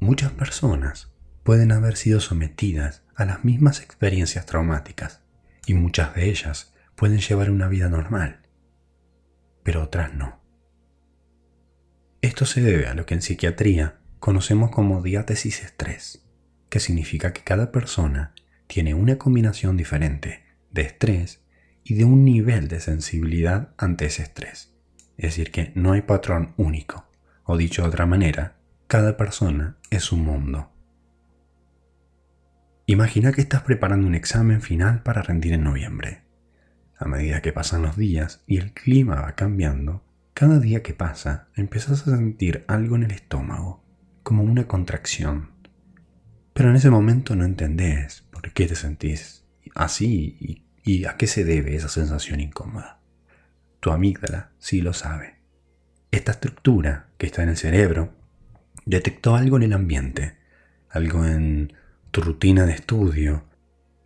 Muchas 0.00 0.32
personas 0.32 1.12
pueden 1.42 1.72
haber 1.72 1.96
sido 1.96 2.20
sometidas 2.20 3.02
a 3.16 3.24
las 3.24 3.44
mismas 3.44 3.80
experiencias 3.80 4.46
traumáticas 4.46 5.22
y 5.66 5.74
muchas 5.74 6.14
de 6.14 6.30
ellas 6.30 6.72
pueden 6.94 7.18
llevar 7.18 7.50
una 7.50 7.68
vida 7.68 7.88
normal, 7.88 8.40
pero 9.62 9.82
otras 9.82 10.14
no. 10.14 10.40
Esto 12.20 12.46
se 12.46 12.60
debe 12.60 12.86
a 12.86 12.94
lo 12.94 13.06
que 13.06 13.14
en 13.14 13.22
psiquiatría 13.22 14.00
conocemos 14.18 14.70
como 14.70 15.02
diátesis 15.02 15.62
estrés, 15.62 16.27
que 16.68 16.80
significa 16.80 17.32
que 17.32 17.42
cada 17.42 17.72
persona 17.72 18.34
tiene 18.66 18.94
una 18.94 19.16
combinación 19.16 19.76
diferente 19.76 20.44
de 20.70 20.82
estrés 20.82 21.42
y 21.84 21.94
de 21.94 22.04
un 22.04 22.24
nivel 22.24 22.68
de 22.68 22.80
sensibilidad 22.80 23.70
ante 23.78 24.06
ese 24.06 24.22
estrés. 24.22 24.74
Es 25.16 25.30
decir, 25.30 25.50
que 25.50 25.72
no 25.74 25.92
hay 25.92 26.02
patrón 26.02 26.54
único, 26.56 27.06
o 27.44 27.56
dicho 27.56 27.82
de 27.82 27.88
otra 27.88 28.06
manera, 28.06 28.58
cada 28.86 29.16
persona 29.16 29.78
es 29.90 30.12
un 30.12 30.24
mundo. 30.24 30.70
Imagina 32.86 33.32
que 33.32 33.40
estás 33.40 33.62
preparando 33.62 34.06
un 34.06 34.14
examen 34.14 34.62
final 34.62 35.02
para 35.02 35.22
rendir 35.22 35.52
en 35.52 35.64
noviembre. 35.64 36.22
A 36.98 37.06
medida 37.06 37.42
que 37.42 37.52
pasan 37.52 37.82
los 37.82 37.96
días 37.96 38.42
y 38.46 38.56
el 38.56 38.72
clima 38.72 39.20
va 39.20 39.34
cambiando, 39.34 40.04
cada 40.34 40.58
día 40.58 40.82
que 40.82 40.94
pasa 40.94 41.48
empiezas 41.54 42.06
a 42.06 42.16
sentir 42.16 42.64
algo 42.66 42.96
en 42.96 43.02
el 43.02 43.10
estómago, 43.10 43.84
como 44.22 44.42
una 44.42 44.66
contracción. 44.66 45.50
Pero 46.58 46.70
en 46.70 46.76
ese 46.76 46.90
momento 46.90 47.36
no 47.36 47.44
entendés 47.44 48.24
por 48.32 48.52
qué 48.52 48.66
te 48.66 48.74
sentís 48.74 49.44
así 49.76 50.64
y, 50.84 51.04
a 51.04 51.16
qué 51.16 51.28
se 51.28 51.44
debe 51.44 51.76
esa 51.76 51.88
sensación 51.88 52.40
incómoda. 52.40 52.98
Tu 53.78 53.92
amígdala 53.92 54.50
sí 54.58 54.80
lo 54.80 54.92
sabe. 54.92 55.36
Esta 56.10 56.32
estructura 56.32 57.10
que 57.16 57.26
está 57.26 57.44
en 57.44 57.50
el 57.50 57.56
cerebro 57.56 58.12
detectó 58.86 59.36
algo 59.36 59.56
en 59.56 59.62
el 59.62 59.72
ambiente, 59.72 60.34
algo 60.90 61.24
en 61.24 61.74
tu 62.10 62.22
rutina 62.22 62.66
de 62.66 62.72
estudio, 62.72 63.44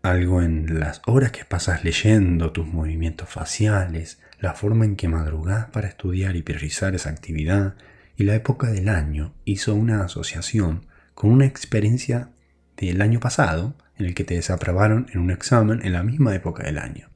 algo 0.03 0.43
en 0.43 0.79
las 0.79 1.01
horas 1.07 1.33
que 1.33 1.47
pasas 1.47 1.85
leyendo, 1.85 2.53
tus 2.53 2.67
movimientos 2.67 3.31
faciales, 3.31 4.21
la 4.41 4.53
forma 4.53 4.85
en 4.85 4.97
que 4.97 5.09
madrugás 5.09 5.71
para 5.71 5.89
estudiar 5.89 6.37
y 6.37 6.43
priorizar 6.43 6.95
esa 6.95 7.09
actividad, 7.09 7.77
y 8.15 8.25
la 8.25 8.35
época 8.35 8.67
del 8.67 8.91
año 8.91 9.33
hizo 9.47 9.75
una 9.75 10.05
asociación 10.05 10.85
con 11.15 11.31
una 11.31 11.47
experiencia 11.47 12.32
del 12.89 13.03
año 13.03 13.21
pasado 13.21 13.75
en 13.97 14.07
el 14.07 14.15
que 14.15 14.25
te 14.25 14.35
desaprobaron 14.35 15.07
en 15.13 15.21
un 15.21 15.31
examen 15.31 15.81
en 15.85 15.93
la 15.93 16.03
misma 16.03 16.35
época 16.35 16.65
del 16.65 16.79
año. 16.79 17.11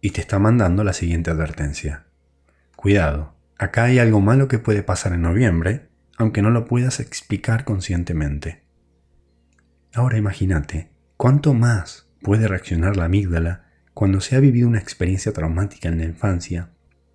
Y 0.00 0.10
te 0.10 0.20
está 0.20 0.38
mandando 0.38 0.84
la 0.84 0.92
siguiente 0.92 1.30
advertencia. 1.30 2.06
Cuidado, 2.76 3.34
acá 3.58 3.84
hay 3.84 3.98
algo 3.98 4.20
malo 4.20 4.48
que 4.48 4.58
puede 4.58 4.82
pasar 4.82 5.12
en 5.12 5.22
noviembre, 5.22 5.88
aunque 6.16 6.42
no 6.42 6.50
lo 6.50 6.64
puedas 6.64 7.00
explicar 7.00 7.64
conscientemente. 7.64 8.64
Ahora 9.94 10.16
imagínate 10.16 10.92
¿Cuánto 11.22 11.54
más 11.54 12.08
puede 12.20 12.48
reaccionar 12.48 12.96
la 12.96 13.04
amígdala 13.04 13.66
cuando 13.94 14.20
se 14.20 14.34
ha 14.34 14.40
vivido 14.40 14.66
una 14.66 14.80
experiencia 14.80 15.32
traumática 15.32 15.88
en 15.88 15.98
la 15.98 16.04
infancia 16.04 16.70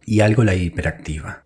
y 0.05 0.21
algo 0.21 0.45
la 0.45 0.55
hiperactiva? 0.55 1.43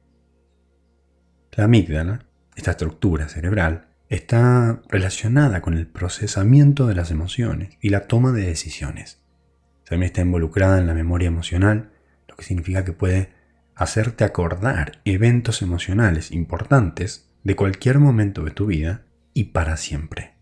La 1.53 1.63
amígdala, 1.63 2.27
esta 2.55 2.69
estructura 2.69 3.29
cerebral, 3.29 3.87
está 4.11 4.81
relacionada 4.89 5.61
con 5.61 5.73
el 5.73 5.87
procesamiento 5.87 6.85
de 6.85 6.95
las 6.95 7.11
emociones 7.11 7.77
y 7.79 7.89
la 7.89 8.07
toma 8.07 8.33
de 8.33 8.45
decisiones. 8.45 9.21
También 9.85 10.07
está 10.07 10.19
involucrada 10.19 10.79
en 10.79 10.87
la 10.87 10.93
memoria 10.93 11.29
emocional, 11.29 11.93
lo 12.27 12.35
que 12.35 12.43
significa 12.43 12.83
que 12.83 12.91
puede 12.91 13.29
hacerte 13.73 14.25
acordar 14.25 14.99
eventos 15.05 15.61
emocionales 15.61 16.31
importantes 16.31 17.31
de 17.45 17.55
cualquier 17.55 17.99
momento 17.99 18.43
de 18.43 18.51
tu 18.51 18.65
vida 18.65 19.05
y 19.33 19.45
para 19.45 19.77
siempre. 19.77 20.33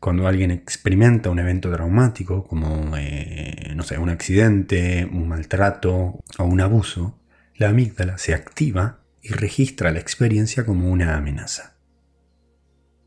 Cuando 0.00 0.26
alguien 0.26 0.50
experimenta 0.50 1.28
un 1.28 1.40
evento 1.40 1.70
traumático, 1.70 2.44
como, 2.48 2.96
eh, 2.96 3.74
no 3.76 3.82
sé, 3.82 3.98
un 3.98 4.08
accidente, 4.08 5.04
un 5.04 5.28
maltrato 5.28 6.24
o 6.38 6.44
un 6.44 6.60
abuso, 6.62 7.20
la 7.54 7.68
amígdala 7.68 8.16
se 8.16 8.32
activa 8.32 9.00
y 9.20 9.28
registra 9.28 9.92
la 9.92 10.00
experiencia 10.00 10.64
como 10.64 10.90
una 10.90 11.18
amenaza. 11.18 11.71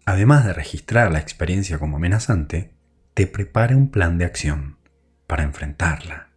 Además 0.05 0.45
de 0.45 0.53
registrar 0.53 1.12
la 1.12 1.19
experiencia 1.19 1.79
como 1.79 1.97
amenazante, 1.97 2.71
te 3.15 3.25
prepara 3.25 3.75
un 3.75 3.89
plan 3.89 4.19
de 4.19 4.25
acción 4.25 4.77
para 5.25 5.43
enfrentarla. 5.43 6.29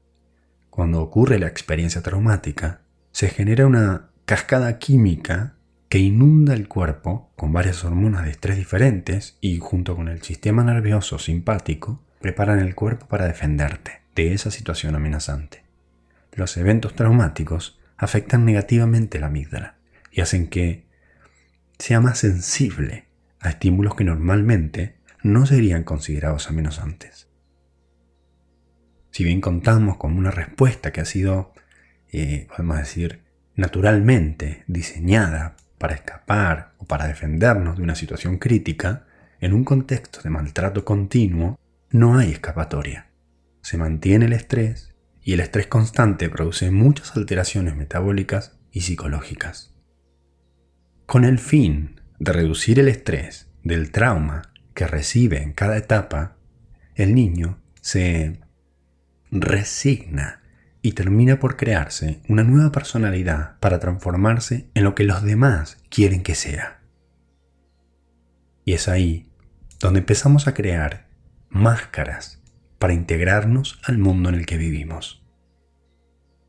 cuando 0.70 1.02
ocurre 1.02 1.40
la 1.40 1.48
experiencia 1.48 2.02
traumática, 2.02 2.82
se 3.10 3.28
genera 3.28 3.66
una 3.66 4.10
cascada 4.26 4.78
química 4.78 5.56
que 5.88 5.98
inunda 5.98 6.54
el 6.54 6.68
cuerpo 6.68 7.32
con 7.34 7.52
varias 7.52 7.84
hormonas 7.84 8.24
de 8.24 8.30
estrés 8.30 8.56
diferentes 8.56 9.38
y 9.40 9.58
junto 9.58 9.96
con 9.96 10.06
el 10.06 10.22
sistema 10.22 10.62
nervioso 10.62 11.18
simpático 11.18 12.04
preparan 12.20 12.60
el 12.60 12.76
cuerpo 12.76 13.08
para 13.08 13.26
defenderte 13.26 14.02
de 14.14 14.34
esa 14.34 14.52
situación 14.52 14.94
amenazante. 14.94 15.64
Los 16.32 16.56
eventos 16.56 16.94
traumáticos 16.94 17.80
afectan 17.96 18.44
negativamente 18.44 19.18
la 19.18 19.26
amígdala 19.26 19.78
y 20.12 20.20
hacen 20.20 20.46
que 20.46 20.86
sea 21.78 22.00
más 22.00 22.18
sensible 22.18 23.07
a 23.40 23.50
estímulos 23.50 23.94
que 23.94 24.04
normalmente 24.04 24.98
no 25.22 25.46
serían 25.46 25.84
considerados 25.84 26.48
amenazantes. 26.48 27.28
Si 29.10 29.24
bien 29.24 29.40
contamos 29.40 29.96
con 29.96 30.16
una 30.16 30.30
respuesta 30.30 30.92
que 30.92 31.00
ha 31.00 31.04
sido, 31.04 31.52
eh, 32.12 32.46
podemos 32.48 32.78
decir, 32.78 33.22
naturalmente 33.56 34.64
diseñada 34.66 35.56
para 35.78 35.94
escapar 35.94 36.74
o 36.78 36.84
para 36.84 37.06
defendernos 37.06 37.76
de 37.76 37.82
una 37.82 37.94
situación 37.94 38.38
crítica, 38.38 39.06
en 39.40 39.52
un 39.52 39.64
contexto 39.64 40.20
de 40.22 40.30
maltrato 40.30 40.84
continuo 40.84 41.58
no 41.90 42.18
hay 42.18 42.32
escapatoria. 42.32 43.10
Se 43.62 43.76
mantiene 43.76 44.26
el 44.26 44.32
estrés 44.32 44.94
y 45.22 45.32
el 45.32 45.40
estrés 45.40 45.66
constante 45.66 46.28
produce 46.28 46.70
muchas 46.70 47.16
alteraciones 47.16 47.76
metabólicas 47.76 48.58
y 48.72 48.82
psicológicas. 48.82 49.74
Con 51.06 51.24
el 51.24 51.38
fin 51.38 51.97
de 52.18 52.32
reducir 52.32 52.78
el 52.78 52.88
estrés 52.88 53.48
del 53.62 53.90
trauma 53.90 54.52
que 54.74 54.86
recibe 54.86 55.42
en 55.42 55.52
cada 55.52 55.76
etapa, 55.76 56.36
el 56.94 57.14
niño 57.14 57.58
se 57.80 58.40
resigna 59.30 60.42
y 60.82 60.92
termina 60.92 61.38
por 61.38 61.56
crearse 61.56 62.22
una 62.28 62.44
nueva 62.44 62.72
personalidad 62.72 63.58
para 63.60 63.78
transformarse 63.78 64.70
en 64.74 64.84
lo 64.84 64.94
que 64.94 65.04
los 65.04 65.22
demás 65.22 65.78
quieren 65.90 66.22
que 66.22 66.34
sea. 66.34 66.80
Y 68.64 68.74
es 68.74 68.88
ahí 68.88 69.30
donde 69.80 70.00
empezamos 70.00 70.46
a 70.46 70.54
crear 70.54 71.08
máscaras 71.50 72.42
para 72.78 72.92
integrarnos 72.92 73.80
al 73.84 73.98
mundo 73.98 74.28
en 74.28 74.36
el 74.36 74.46
que 74.46 74.56
vivimos. 74.56 75.24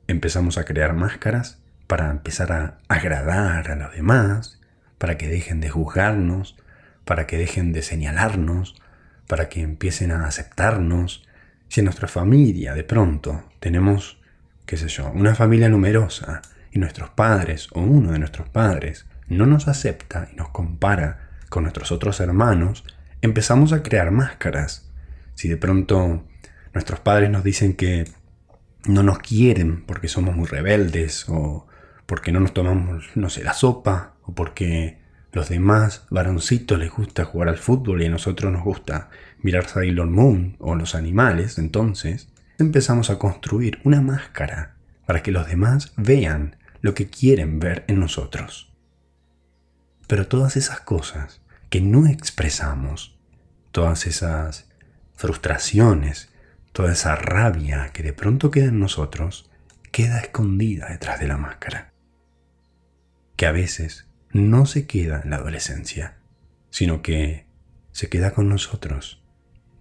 Empezamos 0.08 0.58
a 0.58 0.66
crear 0.66 0.94
máscaras 0.94 1.62
para 1.88 2.10
empezar 2.12 2.52
a 2.52 2.80
agradar 2.88 3.72
a 3.72 3.76
los 3.76 3.94
demás, 3.94 4.59
para 5.00 5.18
que 5.18 5.28
dejen 5.28 5.62
de 5.62 5.70
juzgarnos, 5.70 6.56
para 7.06 7.26
que 7.26 7.40
dejen 7.40 7.74
de 7.74 7.82
señalarnos, 7.82 8.80
para 9.26 9.50
que 9.50 9.62
empiecen 9.62 10.12
a 10.12 10.28
aceptarnos. 10.28 11.26
Si 11.70 11.80
en 11.80 11.86
nuestra 11.86 12.08
familia 12.08 12.76
de 12.76 12.84
pronto 12.84 13.44
tenemos, 13.60 14.20
qué 14.68 14.78
sé 14.78 14.90
yo, 14.90 15.10
una 15.12 15.34
familia 15.34 15.70
numerosa 15.70 16.44
y 16.72 16.78
nuestros 16.78 17.10
padres 17.10 17.70
o 17.72 17.82
uno 17.82 18.12
de 18.12 18.20
nuestros 18.20 18.48
padres 18.50 19.08
no 19.28 19.46
nos 19.46 19.68
acepta 19.68 20.30
y 20.32 20.36
nos 20.36 20.50
compara 20.50 21.30
con 21.50 21.64
nuestros 21.64 21.92
otros 21.92 22.20
hermanos, 22.20 22.84
empezamos 23.22 23.74
a 23.74 23.82
crear 23.82 24.12
máscaras. 24.12 24.92
Si 25.34 25.48
de 25.48 25.58
pronto 25.58 26.28
nuestros 26.74 27.00
padres 27.00 27.30
nos 27.30 27.44
dicen 27.44 27.74
que 27.74 28.06
no 28.86 29.04
nos 29.04 29.20
quieren 29.20 29.86
porque 29.86 30.08
somos 30.08 30.36
muy 30.36 30.48
rebeldes 30.48 31.26
o 31.30 31.68
porque 32.06 32.32
no 32.32 32.40
nos 32.40 32.54
tomamos, 32.54 33.10
no 33.16 33.30
sé, 33.30 33.44
la 33.44 33.54
sopa 33.54 34.16
o 34.30 34.36
porque 34.36 35.00
los 35.32 35.50
demás 35.50 36.06
varoncitos 36.10 36.78
les 36.78 36.92
gusta 36.92 37.26
jugar 37.26 37.50
al 37.50 37.58
fútbol 37.58 38.02
y 38.02 38.06
a 38.06 38.10
nosotros 38.10 38.52
nos 38.52 38.64
gusta 38.64 39.10
mirar 39.42 39.68
Sailor 39.68 40.08
Moon 40.08 40.56
o 40.60 40.76
los 40.76 40.96
animales, 40.96 41.58
entonces 41.58 42.30
empezamos 42.60 43.10
a 43.10 43.18
construir 43.18 43.80
una 43.84 44.02
máscara 44.02 44.76
para 45.06 45.24
que 45.24 45.32
los 45.32 45.48
demás 45.48 45.94
vean 45.98 46.58
lo 46.82 46.94
que 46.94 47.10
quieren 47.10 47.60
ver 47.60 47.86
en 47.88 48.00
nosotros. 48.00 48.72
Pero 50.08 50.28
todas 50.28 50.58
esas 50.58 50.82
cosas 50.82 51.42
que 51.70 51.82
no 51.82 52.08
expresamos, 52.08 53.20
todas 53.72 54.08
esas 54.08 54.70
frustraciones, 55.16 56.30
toda 56.72 56.92
esa 56.92 57.16
rabia 57.16 57.90
que 57.94 58.04
de 58.04 58.14
pronto 58.14 58.52
queda 58.52 58.66
en 58.66 58.80
nosotros, 58.80 59.50
queda 59.92 60.20
escondida 60.20 60.90
detrás 60.90 61.20
de 61.20 61.28
la 61.28 61.38
máscara. 61.38 61.94
Que 63.36 63.46
a 63.46 63.52
veces 63.52 64.09
no 64.32 64.66
se 64.66 64.86
queda 64.86 65.22
en 65.24 65.32
la 65.32 65.38
adolescencia, 65.38 66.18
sino 66.70 67.02
que 67.02 67.48
se 67.92 68.10
queda 68.10 68.32
con 68.32 68.48
nosotros 68.48 69.24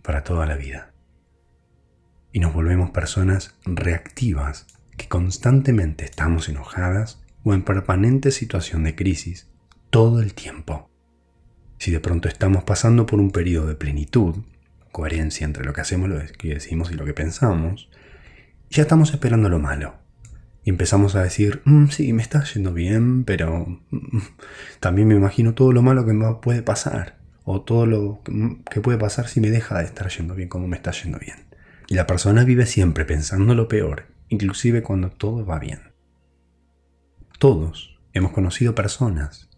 para 0.02 0.24
toda 0.24 0.46
la 0.46 0.56
vida. 0.56 0.92
Y 2.32 2.40
nos 2.40 2.54
volvemos 2.54 2.90
personas 2.90 3.56
reactivas 3.64 4.66
que 4.96 5.08
constantemente 5.08 6.04
estamos 6.04 6.48
enojadas 6.48 7.22
o 7.44 7.54
en 7.54 7.62
permanente 7.62 8.30
situación 8.30 8.84
de 8.84 8.94
crisis 8.94 9.48
todo 9.90 10.20
el 10.20 10.34
tiempo. 10.34 10.90
Si 11.78 11.90
de 11.90 12.00
pronto 12.00 12.28
estamos 12.28 12.64
pasando 12.64 13.06
por 13.06 13.20
un 13.20 13.30
periodo 13.30 13.68
de 13.68 13.76
plenitud, 13.76 14.36
coherencia 14.92 15.44
entre 15.44 15.64
lo 15.64 15.72
que 15.72 15.82
hacemos, 15.82 16.08
lo 16.08 16.20
que 16.38 16.54
decimos 16.54 16.90
y 16.90 16.94
lo 16.94 17.04
que 17.04 17.14
pensamos, 17.14 17.90
ya 18.70 18.82
estamos 18.82 19.12
esperando 19.12 19.48
lo 19.48 19.58
malo 19.58 20.07
y 20.68 20.70
empezamos 20.70 21.14
a 21.14 21.22
decir, 21.22 21.62
mm, 21.64 21.86
sí, 21.86 22.12
me 22.12 22.20
está 22.20 22.44
yendo 22.44 22.74
bien, 22.74 23.24
pero 23.24 23.80
mm, 23.90 24.18
también 24.80 25.08
me 25.08 25.14
imagino 25.14 25.54
todo 25.54 25.72
lo 25.72 25.80
malo 25.80 26.04
que 26.04 26.12
me 26.12 26.30
puede 26.42 26.60
pasar, 26.60 27.16
o 27.44 27.62
todo 27.62 27.86
lo 27.86 28.20
mm, 28.28 28.64
que 28.70 28.82
puede 28.82 28.98
pasar 28.98 29.28
si 29.28 29.40
me 29.40 29.48
deja 29.48 29.78
de 29.78 29.86
estar 29.86 30.10
yendo 30.10 30.34
bien 30.34 30.50
como 30.50 30.68
me 30.68 30.76
está 30.76 30.90
yendo 30.90 31.18
bien. 31.18 31.46
Y 31.86 31.94
la 31.94 32.06
persona 32.06 32.44
vive 32.44 32.66
siempre 32.66 33.06
pensando 33.06 33.54
lo 33.54 33.66
peor, 33.66 34.08
inclusive 34.28 34.82
cuando 34.82 35.08
todo 35.08 35.46
va 35.46 35.58
bien. 35.58 35.80
Todos 37.38 37.98
hemos 38.12 38.32
conocido 38.32 38.74
personas, 38.74 39.48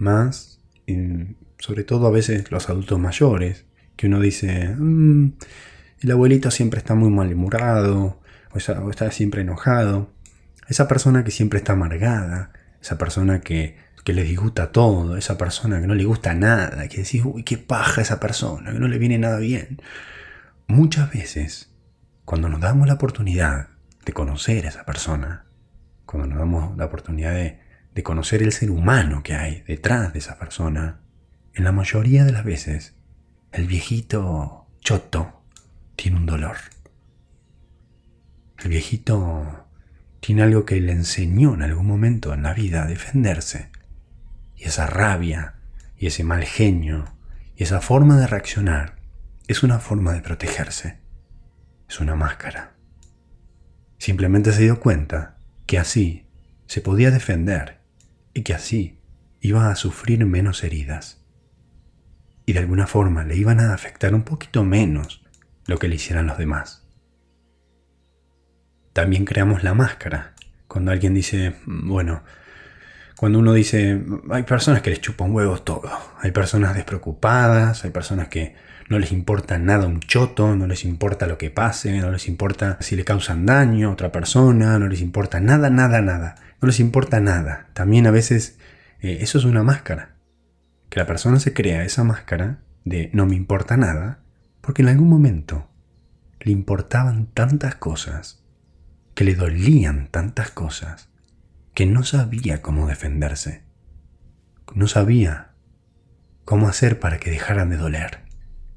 más, 0.00 0.60
sobre 1.60 1.84
todo 1.84 2.08
a 2.08 2.10
veces 2.10 2.50
los 2.50 2.68
adultos 2.68 2.98
mayores, 2.98 3.66
que 3.94 4.08
uno 4.08 4.18
dice, 4.18 4.74
el 6.00 6.10
abuelito 6.10 6.50
siempre 6.50 6.78
está 6.78 6.96
muy 6.96 7.10
malhumorado, 7.10 8.18
o 8.52 8.90
está 8.90 9.12
siempre 9.12 9.42
enojado, 9.42 10.15
esa 10.68 10.88
persona 10.88 11.24
que 11.24 11.30
siempre 11.30 11.58
está 11.58 11.72
amargada, 11.72 12.52
esa 12.80 12.98
persona 12.98 13.40
que, 13.40 13.76
que 14.04 14.12
le 14.12 14.22
disgusta 14.22 14.72
todo, 14.72 15.16
esa 15.16 15.36
persona 15.36 15.80
que 15.80 15.86
no 15.86 15.94
le 15.94 16.04
gusta 16.04 16.34
nada, 16.34 16.88
que 16.88 16.98
decís, 16.98 17.22
uy, 17.24 17.42
qué 17.42 17.58
paja 17.58 18.02
esa 18.02 18.20
persona, 18.20 18.72
que 18.72 18.78
no 18.78 18.88
le 18.88 18.98
viene 18.98 19.18
nada 19.18 19.38
bien. 19.38 19.82
Muchas 20.68 21.12
veces, 21.12 21.72
cuando 22.24 22.48
nos 22.48 22.60
damos 22.60 22.86
la 22.86 22.94
oportunidad 22.94 23.68
de 24.04 24.12
conocer 24.12 24.66
a 24.66 24.68
esa 24.68 24.84
persona, 24.84 25.46
cuando 26.04 26.28
nos 26.28 26.38
damos 26.38 26.76
la 26.76 26.84
oportunidad 26.84 27.34
de, 27.34 27.60
de 27.94 28.02
conocer 28.02 28.42
el 28.42 28.52
ser 28.52 28.70
humano 28.70 29.22
que 29.22 29.34
hay 29.34 29.62
detrás 29.66 30.12
de 30.12 30.20
esa 30.20 30.38
persona, 30.38 31.00
en 31.54 31.64
la 31.64 31.72
mayoría 31.72 32.24
de 32.24 32.32
las 32.32 32.44
veces, 32.44 32.94
el 33.50 33.66
viejito 33.66 34.68
choto 34.80 35.42
tiene 35.96 36.18
un 36.18 36.26
dolor. 36.26 36.56
El 38.58 38.68
viejito 38.68 39.65
algo 40.34 40.64
que 40.64 40.80
le 40.80 40.92
enseñó 40.92 41.54
en 41.54 41.62
algún 41.62 41.86
momento 41.86 42.34
en 42.34 42.42
la 42.42 42.52
vida 42.52 42.82
a 42.82 42.86
defenderse. 42.86 43.70
Y 44.56 44.64
esa 44.64 44.86
rabia, 44.86 45.54
y 45.96 46.06
ese 46.08 46.24
mal 46.24 46.44
genio, 46.44 47.04
y 47.56 47.62
esa 47.62 47.80
forma 47.80 48.18
de 48.18 48.26
reaccionar, 48.26 48.96
es 49.46 49.62
una 49.62 49.78
forma 49.78 50.12
de 50.12 50.22
protegerse. 50.22 50.98
Es 51.88 52.00
una 52.00 52.16
máscara. 52.16 52.74
Simplemente 53.98 54.52
se 54.52 54.62
dio 54.62 54.80
cuenta 54.80 55.38
que 55.64 55.78
así 55.78 56.26
se 56.66 56.80
podía 56.80 57.10
defender 57.10 57.80
y 58.34 58.42
que 58.42 58.54
así 58.54 59.00
iba 59.40 59.70
a 59.70 59.76
sufrir 59.76 60.26
menos 60.26 60.64
heridas. 60.64 61.24
Y 62.44 62.52
de 62.52 62.58
alguna 62.58 62.86
forma 62.86 63.24
le 63.24 63.36
iban 63.36 63.60
a 63.60 63.72
afectar 63.72 64.14
un 64.14 64.22
poquito 64.22 64.64
menos 64.64 65.24
lo 65.66 65.78
que 65.78 65.88
le 65.88 65.94
hicieran 65.94 66.26
los 66.26 66.38
demás 66.38 66.85
también 68.96 69.26
creamos 69.26 69.62
la 69.62 69.74
máscara. 69.74 70.32
Cuando 70.68 70.90
alguien 70.90 71.12
dice, 71.12 71.56
bueno, 71.66 72.22
cuando 73.14 73.38
uno 73.40 73.52
dice, 73.52 74.02
hay 74.30 74.44
personas 74.44 74.80
que 74.80 74.88
les 74.88 75.02
chupan 75.02 75.32
huevos 75.32 75.66
todo, 75.66 75.90
hay 76.18 76.30
personas 76.30 76.74
despreocupadas, 76.74 77.84
hay 77.84 77.90
personas 77.90 78.28
que 78.28 78.54
no 78.88 78.98
les 78.98 79.12
importa 79.12 79.58
nada 79.58 79.86
un 79.86 80.00
choto, 80.00 80.56
no 80.56 80.66
les 80.66 80.86
importa 80.86 81.26
lo 81.26 81.36
que 81.36 81.50
pase, 81.50 82.00
no 82.00 82.10
les 82.10 82.26
importa 82.26 82.78
si 82.80 82.96
le 82.96 83.04
causan 83.04 83.44
daño 83.44 83.90
a 83.90 83.92
otra 83.92 84.12
persona, 84.12 84.78
no 84.78 84.88
les 84.88 85.02
importa 85.02 85.40
nada, 85.40 85.68
nada, 85.68 86.00
nada, 86.00 86.36
no 86.62 86.66
les 86.66 86.80
importa 86.80 87.20
nada. 87.20 87.66
También 87.74 88.06
a 88.06 88.10
veces 88.10 88.58
eh, 89.02 89.18
eso 89.20 89.36
es 89.36 89.44
una 89.44 89.62
máscara, 89.62 90.14
que 90.88 91.00
la 91.00 91.06
persona 91.06 91.38
se 91.38 91.52
crea 91.52 91.84
esa 91.84 92.02
máscara 92.02 92.60
de 92.86 93.10
no 93.12 93.26
me 93.26 93.36
importa 93.36 93.76
nada, 93.76 94.20
porque 94.62 94.80
en 94.80 94.88
algún 94.88 95.10
momento 95.10 95.68
le 96.40 96.50
importaban 96.50 97.26
tantas 97.26 97.74
cosas 97.74 98.45
que 99.16 99.24
le 99.24 99.34
dolían 99.34 100.08
tantas 100.08 100.50
cosas 100.50 101.08
que 101.72 101.86
no 101.86 102.04
sabía 102.04 102.60
cómo 102.60 102.86
defenderse. 102.86 103.64
No 104.74 104.88
sabía 104.88 105.54
cómo 106.44 106.68
hacer 106.68 107.00
para 107.00 107.18
que 107.18 107.30
dejaran 107.30 107.70
de 107.70 107.78
doler. 107.78 108.26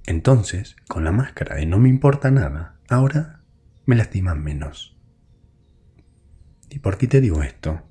Entonces, 0.05 0.77
con 0.87 1.03
la 1.03 1.11
máscara 1.11 1.57
de 1.57 1.65
no 1.65 1.77
me 1.77 1.89
importa 1.89 2.31
nada, 2.31 2.79
ahora 2.87 3.43
me 3.85 3.97
lastiman 3.97 4.41
menos. 4.41 4.97
¿Y 6.69 6.79
por 6.79 6.97
qué 6.97 7.07
te 7.07 7.19
digo 7.19 7.43
esto? 7.43 7.81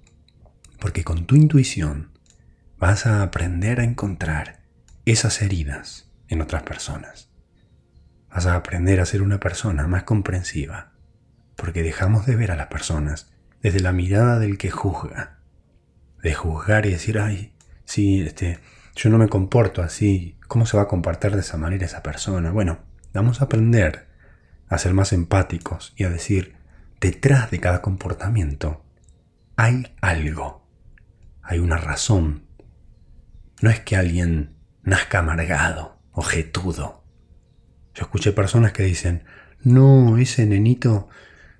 Porque 0.80 1.04
con 1.04 1.26
tu 1.26 1.36
intuición 1.36 2.12
vas 2.78 3.04
a 3.04 3.22
aprender 3.22 3.78
a 3.78 3.84
encontrar 3.84 4.62
esas 5.04 5.42
heridas 5.42 6.10
en 6.28 6.40
otras 6.40 6.62
personas. 6.62 7.30
Vas 8.30 8.46
a 8.46 8.54
aprender 8.56 9.00
a 9.00 9.06
ser 9.06 9.20
una 9.20 9.38
persona 9.38 9.86
más 9.86 10.04
comprensiva, 10.04 10.87
porque 11.58 11.82
dejamos 11.82 12.24
de 12.24 12.36
ver 12.36 12.52
a 12.52 12.56
las 12.56 12.68
personas 12.68 13.32
desde 13.62 13.80
la 13.80 13.90
mirada 13.90 14.38
del 14.38 14.58
que 14.58 14.70
juzga, 14.70 15.40
de 16.22 16.32
juzgar 16.32 16.86
y 16.86 16.90
decir, 16.90 17.18
ay, 17.18 17.52
sí, 17.84 18.22
este, 18.22 18.60
yo 18.94 19.10
no 19.10 19.18
me 19.18 19.28
comporto 19.28 19.82
así, 19.82 20.38
¿cómo 20.46 20.66
se 20.66 20.76
va 20.76 20.84
a 20.84 20.88
comportar 20.88 21.34
de 21.34 21.40
esa 21.40 21.56
manera 21.56 21.84
esa 21.84 22.04
persona? 22.04 22.52
Bueno, 22.52 22.78
vamos 23.12 23.40
a 23.40 23.46
aprender 23.46 24.06
a 24.68 24.78
ser 24.78 24.94
más 24.94 25.12
empáticos 25.12 25.94
y 25.96 26.04
a 26.04 26.10
decir, 26.10 26.54
detrás 27.00 27.50
de 27.50 27.58
cada 27.58 27.82
comportamiento 27.82 28.84
hay 29.56 29.96
algo, 30.00 30.64
hay 31.42 31.58
una 31.58 31.76
razón. 31.76 32.44
No 33.60 33.70
es 33.70 33.80
que 33.80 33.96
alguien 33.96 34.54
nazca 34.84 35.18
amargado, 35.18 35.98
ojetudo. 36.12 37.02
Yo 37.94 38.02
escuché 38.02 38.30
personas 38.30 38.72
que 38.72 38.84
dicen, 38.84 39.24
no, 39.64 40.18
ese 40.18 40.46
nenito, 40.46 41.08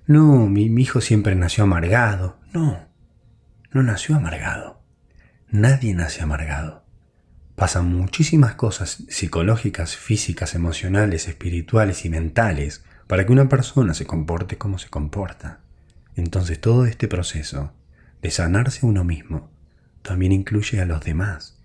no, 0.09 0.47
mi, 0.47 0.63
hijo 0.81 1.01
siempre 1.01 1.35
nació 1.35 1.65
amargado. 1.65 2.39
No, 2.51 2.79
no 3.71 3.83
nació 3.83 4.15
amargado. 4.15 4.81
Nadie 5.51 5.93
nace 5.93 6.23
amargado. 6.23 6.83
Pasan 7.53 7.93
muchísimas 7.93 8.55
cosas 8.55 9.03
psicológicas, 9.07 9.95
físicas, 9.95 10.55
emocionales, 10.55 11.27
espirituales 11.27 12.05
y 12.05 12.09
mentales 12.09 12.83
para 13.05 13.23
que 13.27 13.31
una 13.31 13.49
persona 13.49 13.93
se 13.93 14.07
comporte 14.07 14.57
como 14.57 14.79
se 14.79 14.89
comporta. 14.89 15.59
Entonces 16.15 16.59
todo 16.59 16.87
este 16.87 17.07
proceso 17.07 17.71
de 18.23 18.31
sanarse 18.31 18.87
a 18.87 18.89
uno 18.89 19.03
mismo 19.03 19.51
también 20.01 20.31
incluye 20.31 20.81
a 20.81 20.85
los 20.85 21.01
demás, 21.01 21.61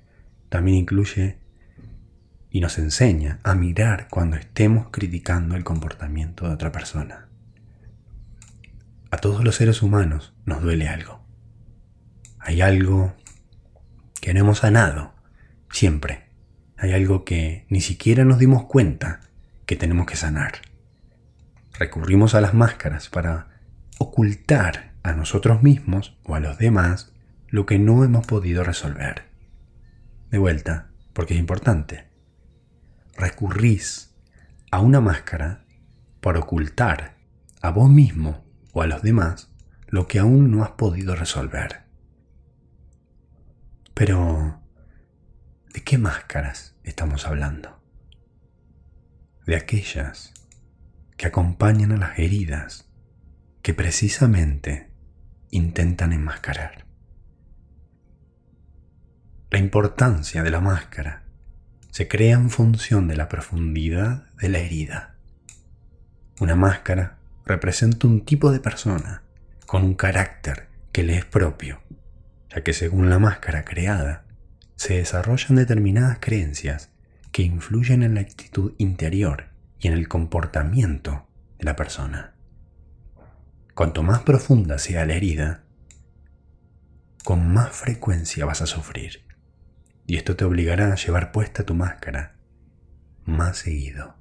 también 0.50 0.76
incluye 0.76 1.38
y 2.50 2.60
nos 2.60 2.76
enseña 2.76 3.38
a 3.42 3.54
mirar 3.54 4.08
cuando 4.10 4.36
estemos 4.36 4.88
criticando 4.90 5.56
el 5.56 5.64
comportamiento 5.64 6.46
de 6.46 6.52
otra 6.52 6.72
persona. 6.72 7.28
A 9.14 9.18
todos 9.18 9.44
los 9.44 9.54
seres 9.54 9.80
humanos 9.80 10.34
nos 10.44 10.60
duele 10.60 10.88
algo. 10.88 11.24
Hay 12.40 12.60
algo 12.60 13.14
que 14.20 14.34
no 14.34 14.40
hemos 14.40 14.58
sanado, 14.58 15.14
siempre. 15.70 16.24
Hay 16.76 16.92
algo 16.92 17.24
que 17.24 17.64
ni 17.68 17.80
siquiera 17.80 18.24
nos 18.24 18.40
dimos 18.40 18.64
cuenta 18.64 19.20
que 19.66 19.76
tenemos 19.76 20.06
que 20.06 20.16
sanar 20.16 20.74
recurrimos 21.78 22.34
a 22.34 22.40
las 22.40 22.54
máscaras 22.54 23.08
para 23.08 23.48
ocultar 23.98 24.94
a 25.02 25.12
nosotros 25.12 25.62
mismos 25.62 26.16
o 26.24 26.34
a 26.34 26.40
los 26.40 26.58
demás 26.58 27.12
lo 27.48 27.66
que 27.66 27.78
no 27.78 28.04
hemos 28.04 28.26
podido 28.26 28.64
resolver. 28.64 29.24
De 30.30 30.38
vuelta, 30.38 30.90
porque 31.12 31.34
es 31.34 31.40
importante. 31.40 32.08
Recurrís 33.16 34.14
a 34.70 34.80
una 34.80 35.00
máscara 35.00 35.64
para 36.20 36.40
ocultar 36.40 37.16
a 37.60 37.70
vos 37.70 37.90
mismo 37.90 38.43
o 38.74 38.82
a 38.82 38.86
los 38.86 39.00
demás 39.00 39.50
lo 39.86 40.06
que 40.06 40.18
aún 40.18 40.50
no 40.50 40.62
has 40.62 40.72
podido 40.72 41.14
resolver. 41.14 41.84
Pero, 43.94 44.60
¿de 45.72 45.82
qué 45.82 45.96
máscaras 45.96 46.74
estamos 46.82 47.26
hablando? 47.26 47.80
De 49.46 49.56
aquellas 49.56 50.34
que 51.16 51.26
acompañan 51.26 51.92
a 51.92 51.96
las 51.96 52.18
heridas 52.18 52.90
que 53.62 53.72
precisamente 53.72 54.90
intentan 55.50 56.12
enmascarar. 56.12 56.84
La 59.50 59.60
importancia 59.60 60.42
de 60.42 60.50
la 60.50 60.60
máscara 60.60 61.22
se 61.92 62.08
crea 62.08 62.34
en 62.34 62.50
función 62.50 63.06
de 63.06 63.16
la 63.16 63.28
profundidad 63.28 64.26
de 64.34 64.48
la 64.48 64.58
herida. 64.58 65.14
Una 66.40 66.56
máscara 66.56 67.18
representa 67.44 68.06
un 68.06 68.24
tipo 68.24 68.50
de 68.52 68.60
persona 68.60 69.22
con 69.66 69.82
un 69.82 69.94
carácter 69.94 70.68
que 70.92 71.02
le 71.02 71.16
es 71.16 71.24
propio, 71.24 71.80
ya 72.48 72.62
que 72.62 72.72
según 72.72 73.10
la 73.10 73.18
máscara 73.18 73.64
creada, 73.64 74.24
se 74.76 74.94
desarrollan 74.94 75.56
determinadas 75.56 76.18
creencias 76.20 76.90
que 77.32 77.42
influyen 77.42 78.02
en 78.02 78.14
la 78.14 78.20
actitud 78.20 78.74
interior 78.78 79.50
y 79.78 79.88
en 79.88 79.94
el 79.94 80.08
comportamiento 80.08 81.26
de 81.58 81.64
la 81.64 81.76
persona. 81.76 82.34
Cuanto 83.74 84.02
más 84.02 84.20
profunda 84.20 84.78
sea 84.78 85.04
la 85.04 85.14
herida, 85.14 85.64
con 87.24 87.52
más 87.52 87.70
frecuencia 87.70 88.44
vas 88.44 88.62
a 88.62 88.66
sufrir. 88.66 89.24
Y 90.06 90.16
esto 90.16 90.36
te 90.36 90.44
obligará 90.44 90.92
a 90.92 90.96
llevar 90.96 91.32
puesta 91.32 91.64
tu 91.64 91.74
máscara 91.74 92.36
más 93.24 93.58
seguido. 93.58 94.14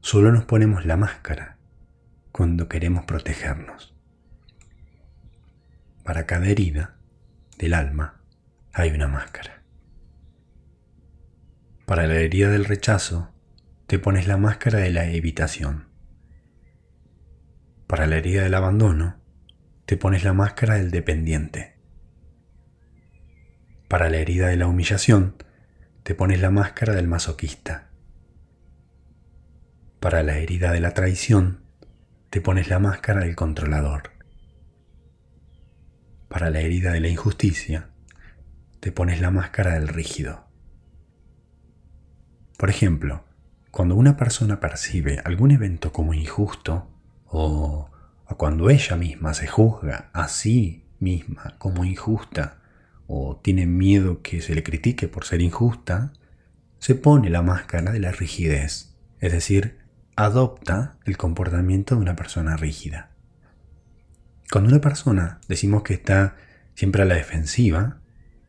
Solo 0.00 0.32
nos 0.32 0.44
ponemos 0.46 0.86
la 0.86 0.96
máscara 0.96 1.55
cuando 2.36 2.68
queremos 2.68 3.06
protegernos. 3.06 3.96
Para 6.04 6.26
cada 6.26 6.46
herida 6.48 6.98
del 7.56 7.72
alma 7.72 8.20
hay 8.74 8.90
una 8.90 9.08
máscara. 9.08 9.62
Para 11.86 12.06
la 12.06 12.16
herida 12.16 12.50
del 12.50 12.66
rechazo 12.66 13.32
te 13.86 13.98
pones 13.98 14.26
la 14.26 14.36
máscara 14.36 14.80
de 14.80 14.90
la 14.90 15.06
evitación. 15.06 15.88
Para 17.86 18.06
la 18.06 18.18
herida 18.18 18.42
del 18.42 18.54
abandono, 18.54 19.16
te 19.86 19.96
pones 19.96 20.22
la 20.22 20.34
máscara 20.34 20.74
del 20.74 20.90
dependiente. 20.90 21.78
Para 23.88 24.10
la 24.10 24.18
herida 24.18 24.48
de 24.48 24.56
la 24.56 24.66
humillación, 24.66 25.42
te 26.02 26.14
pones 26.14 26.42
la 26.42 26.50
máscara 26.50 26.92
del 26.92 27.08
masoquista. 27.08 27.88
Para 30.00 30.22
la 30.22 30.36
herida 30.36 30.72
de 30.72 30.80
la 30.80 30.92
traición, 30.92 31.64
te 32.30 32.40
pones 32.40 32.68
la 32.68 32.78
máscara 32.78 33.20
del 33.20 33.36
controlador. 33.36 34.10
Para 36.28 36.50
la 36.50 36.60
herida 36.60 36.92
de 36.92 37.00
la 37.00 37.08
injusticia, 37.08 37.90
te 38.80 38.92
pones 38.92 39.20
la 39.20 39.30
máscara 39.30 39.74
del 39.74 39.88
rígido. 39.88 40.46
Por 42.58 42.70
ejemplo, 42.70 43.24
cuando 43.70 43.94
una 43.94 44.16
persona 44.16 44.58
percibe 44.58 45.20
algún 45.24 45.50
evento 45.50 45.92
como 45.92 46.14
injusto 46.14 46.90
o, 47.26 47.90
cuando 48.36 48.70
ella 48.70 48.96
misma 48.96 49.34
se 49.34 49.46
juzga 49.46 50.10
a 50.12 50.28
sí 50.28 50.84
misma 50.98 51.54
como 51.58 51.84
injusta 51.84 52.62
o 53.06 53.40
tiene 53.42 53.66
miedo 53.66 54.22
que 54.22 54.40
se 54.40 54.54
le 54.54 54.62
critique 54.62 55.08
por 55.08 55.24
ser 55.24 55.42
injusta, 55.42 56.12
se 56.78 56.94
pone 56.94 57.30
la 57.30 57.42
máscara 57.42 57.92
de 57.92 58.00
la 58.00 58.12
rigidez, 58.12 58.96
es 59.20 59.32
decir, 59.32 59.85
adopta 60.16 60.96
el 61.04 61.18
comportamiento 61.18 61.94
de 61.94 62.00
una 62.00 62.16
persona 62.16 62.56
rígida. 62.56 63.10
Cuando 64.50 64.70
una 64.70 64.80
persona 64.80 65.40
decimos 65.46 65.82
que 65.82 65.94
está 65.94 66.36
siempre 66.74 67.02
a 67.02 67.04
la 67.04 67.14
defensiva, 67.14 67.98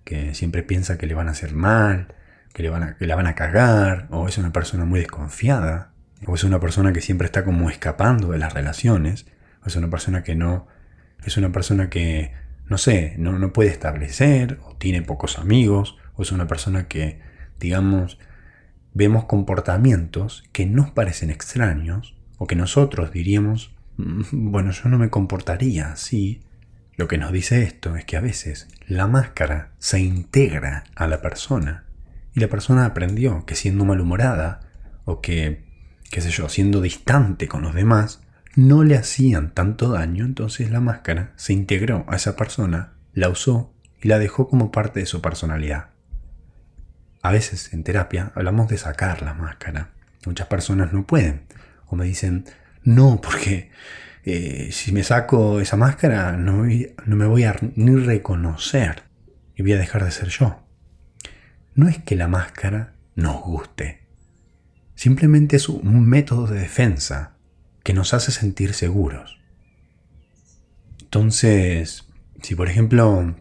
que 0.05 0.33
siempre 0.33 0.63
piensa 0.63 0.97
que 0.97 1.07
le 1.07 1.13
van 1.13 1.27
a 1.27 1.31
hacer 1.31 1.53
mal, 1.53 2.15
que, 2.53 2.63
le 2.63 2.69
van 2.69 2.83
a, 2.83 2.97
que 2.97 3.05
la 3.05 3.15
van 3.15 3.27
a 3.27 3.35
cagar, 3.35 4.07
o 4.09 4.27
es 4.27 4.37
una 4.37 4.53
persona 4.53 4.85
muy 4.85 5.01
desconfiada, 5.01 5.91
o 6.25 6.35
es 6.35 6.45
una 6.45 6.59
persona 6.61 6.93
que 6.93 7.01
siempre 7.01 7.25
está 7.25 7.43
como 7.43 7.69
escapando 7.69 8.31
de 8.31 8.37
las 8.37 8.53
relaciones, 8.53 9.25
o 9.63 9.67
es 9.67 9.75
una 9.75 9.89
persona 9.89 10.23
que 10.23 10.35
no, 10.35 10.67
es 11.25 11.35
una 11.35 11.51
persona 11.51 11.89
que, 11.89 12.33
no 12.65 12.77
sé, 12.77 13.15
no, 13.17 13.37
no 13.37 13.51
puede 13.51 13.69
establecer, 13.69 14.59
o 14.63 14.75
tiene 14.77 15.01
pocos 15.01 15.37
amigos, 15.37 15.97
o 16.15 16.21
es 16.21 16.31
una 16.31 16.47
persona 16.47 16.87
que, 16.87 17.19
digamos, 17.59 18.19
vemos 18.97 19.25
comportamientos 19.25 20.43
que 20.51 20.65
nos 20.65 20.89
parecen 20.89 21.29
extraños, 21.29 22.15
o 22.39 22.47
que 22.47 22.55
nosotros 22.55 23.11
diríamos, 23.11 23.75
mm, 23.97 24.51
bueno, 24.51 24.71
yo 24.71 24.89
no 24.89 24.97
me 24.97 25.11
comportaría 25.11 25.91
así. 25.91 26.41
Lo 26.95 27.07
que 27.07 27.19
nos 27.19 27.31
dice 27.31 27.61
esto 27.61 27.95
es 27.95 28.05
que 28.05 28.17
a 28.17 28.21
veces 28.21 28.67
la 28.87 29.05
máscara 29.05 29.71
se 29.77 29.99
integra 29.99 30.83
a 30.95 31.05
la 31.05 31.21
persona 31.21 31.85
y 32.33 32.39
la 32.39 32.47
persona 32.47 32.85
aprendió 32.85 33.45
que 33.45 33.53
siendo 33.53 33.85
malhumorada 33.85 34.61
o 35.05 35.21
que, 35.21 35.63
qué 36.09 36.21
sé 36.21 36.31
yo, 36.31 36.49
siendo 36.49 36.81
distante 36.81 37.47
con 37.47 37.61
los 37.61 37.75
demás, 37.75 38.21
no 38.55 38.83
le 38.83 38.97
hacían 38.97 39.53
tanto 39.53 39.91
daño, 39.91 40.25
entonces 40.25 40.71
la 40.71 40.79
máscara 40.79 41.33
se 41.35 41.53
integró 41.53 42.03
a 42.07 42.15
esa 42.15 42.35
persona, 42.35 42.93
la 43.13 43.29
usó 43.29 43.71
y 44.01 44.07
la 44.07 44.17
dejó 44.17 44.47
como 44.47 44.71
parte 44.71 45.01
de 45.01 45.05
su 45.05 45.21
personalidad. 45.21 45.89
A 47.21 47.31
veces 47.31 47.73
en 47.73 47.83
terapia 47.83 48.31
hablamos 48.35 48.67
de 48.67 48.77
sacar 48.77 49.21
la 49.21 49.33
máscara. 49.33 49.91
Muchas 50.25 50.47
personas 50.47 50.93
no 50.93 51.05
pueden. 51.05 51.45
O 51.87 51.95
me 51.95 52.05
dicen, 52.05 52.45
no, 52.83 53.21
porque 53.21 53.71
eh, 54.23 54.69
si 54.71 54.91
me 54.91 55.03
saco 55.03 55.59
esa 55.59 55.77
máscara 55.77 56.33
no, 56.33 56.63
no 56.63 57.15
me 57.15 57.25
voy 57.25 57.43
a 57.43 57.55
ni 57.75 57.95
reconocer 57.95 59.03
y 59.55 59.61
voy 59.61 59.73
a 59.73 59.77
dejar 59.77 60.03
de 60.03 60.11
ser 60.11 60.27
yo 60.29 60.67
no 61.77 61.87
es 61.87 61.99
que 61.99 62.15
la 62.15 62.27
máscara 62.27 62.95
nos 63.15 63.39
guste. 63.39 64.01
Simplemente 64.95 65.57
es 65.57 65.69
un 65.69 66.09
método 66.09 66.47
de 66.47 66.59
defensa 66.59 67.37
que 67.83 67.93
nos 67.93 68.15
hace 68.15 68.31
sentir 68.31 68.73
seguros. 68.73 69.39
Entonces, 70.99 72.07
si 72.41 72.55
por 72.55 72.67
ejemplo 72.67 73.35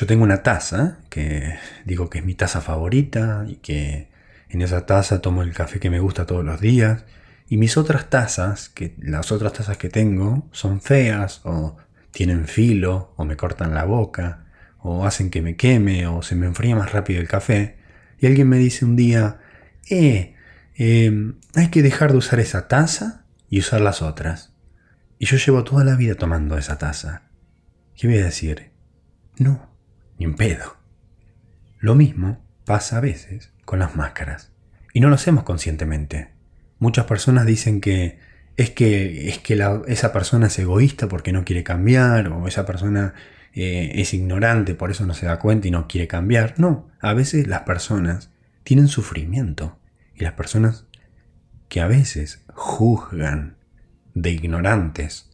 yo 0.00 0.06
tengo 0.06 0.24
una 0.24 0.42
taza, 0.42 0.96
que 1.10 1.56
digo 1.84 2.08
que 2.08 2.20
es 2.20 2.24
mi 2.24 2.34
taza 2.34 2.62
favorita 2.62 3.44
y 3.46 3.56
que 3.56 4.08
en 4.48 4.62
esa 4.62 4.86
taza 4.86 5.20
tomo 5.20 5.42
el 5.42 5.52
café 5.52 5.78
que 5.78 5.90
me 5.90 6.00
gusta 6.00 6.24
todos 6.24 6.42
los 6.42 6.58
días, 6.58 7.04
y 7.50 7.58
mis 7.58 7.76
otras 7.76 8.08
tazas, 8.08 8.70
que 8.70 8.94
las 8.98 9.30
otras 9.30 9.52
tazas 9.52 9.76
que 9.76 9.90
tengo, 9.90 10.48
son 10.52 10.80
feas 10.80 11.42
o 11.44 11.76
tienen 12.12 12.46
filo 12.46 13.12
o 13.16 13.26
me 13.26 13.36
cortan 13.36 13.74
la 13.74 13.84
boca 13.84 14.46
o 14.78 15.04
hacen 15.04 15.28
que 15.28 15.42
me 15.42 15.56
queme 15.56 16.06
o 16.06 16.22
se 16.22 16.34
me 16.34 16.46
enfría 16.46 16.74
más 16.74 16.92
rápido 16.92 17.20
el 17.20 17.28
café, 17.28 17.76
y 18.18 18.26
alguien 18.26 18.48
me 18.48 18.56
dice 18.56 18.86
un 18.86 18.96
día, 18.96 19.40
eh, 19.90 20.34
em, 20.76 21.34
hay 21.54 21.68
que 21.68 21.82
dejar 21.82 22.12
de 22.12 22.18
usar 22.18 22.40
esa 22.40 22.68
taza 22.68 23.26
y 23.50 23.58
usar 23.58 23.82
las 23.82 24.00
otras. 24.00 24.54
Y 25.18 25.26
yo 25.26 25.36
llevo 25.36 25.62
toda 25.62 25.84
la 25.84 25.94
vida 25.94 26.14
tomando 26.14 26.56
esa 26.56 26.78
taza. 26.78 27.24
¿Qué 27.94 28.06
voy 28.06 28.16
a 28.16 28.24
decir? 28.24 28.70
No, 29.36 29.69
ni 30.20 30.26
en 30.26 30.34
pedo. 30.34 30.76
Lo 31.78 31.94
mismo 31.94 32.44
pasa 32.66 32.98
a 32.98 33.00
veces 33.00 33.52
con 33.64 33.78
las 33.78 33.96
máscaras. 33.96 34.52
Y 34.92 35.00
no 35.00 35.08
lo 35.08 35.14
hacemos 35.14 35.44
conscientemente. 35.44 36.28
Muchas 36.78 37.06
personas 37.06 37.46
dicen 37.46 37.80
que 37.80 38.18
es 38.56 38.70
que, 38.70 39.28
es 39.28 39.38
que 39.38 39.58
esa 39.88 40.12
persona 40.12 40.48
es 40.48 40.58
egoísta 40.58 41.08
porque 41.08 41.32
no 41.32 41.44
quiere 41.44 41.64
cambiar, 41.64 42.28
o 42.28 42.46
esa 42.46 42.66
persona 42.66 43.14
eh, 43.54 43.92
es 43.94 44.12
ignorante, 44.12 44.74
por 44.74 44.90
eso 44.90 45.06
no 45.06 45.14
se 45.14 45.24
da 45.24 45.38
cuenta 45.38 45.68
y 45.68 45.70
no 45.70 45.88
quiere 45.88 46.06
cambiar. 46.06 46.54
No, 46.58 46.90
a 47.00 47.14
veces 47.14 47.46
las 47.46 47.62
personas 47.62 48.30
tienen 48.62 48.88
sufrimiento. 48.88 49.78
Y 50.14 50.24
las 50.24 50.34
personas 50.34 50.84
que 51.70 51.80
a 51.80 51.86
veces 51.86 52.44
juzgan 52.52 53.56
de 54.12 54.32
ignorantes 54.32 55.30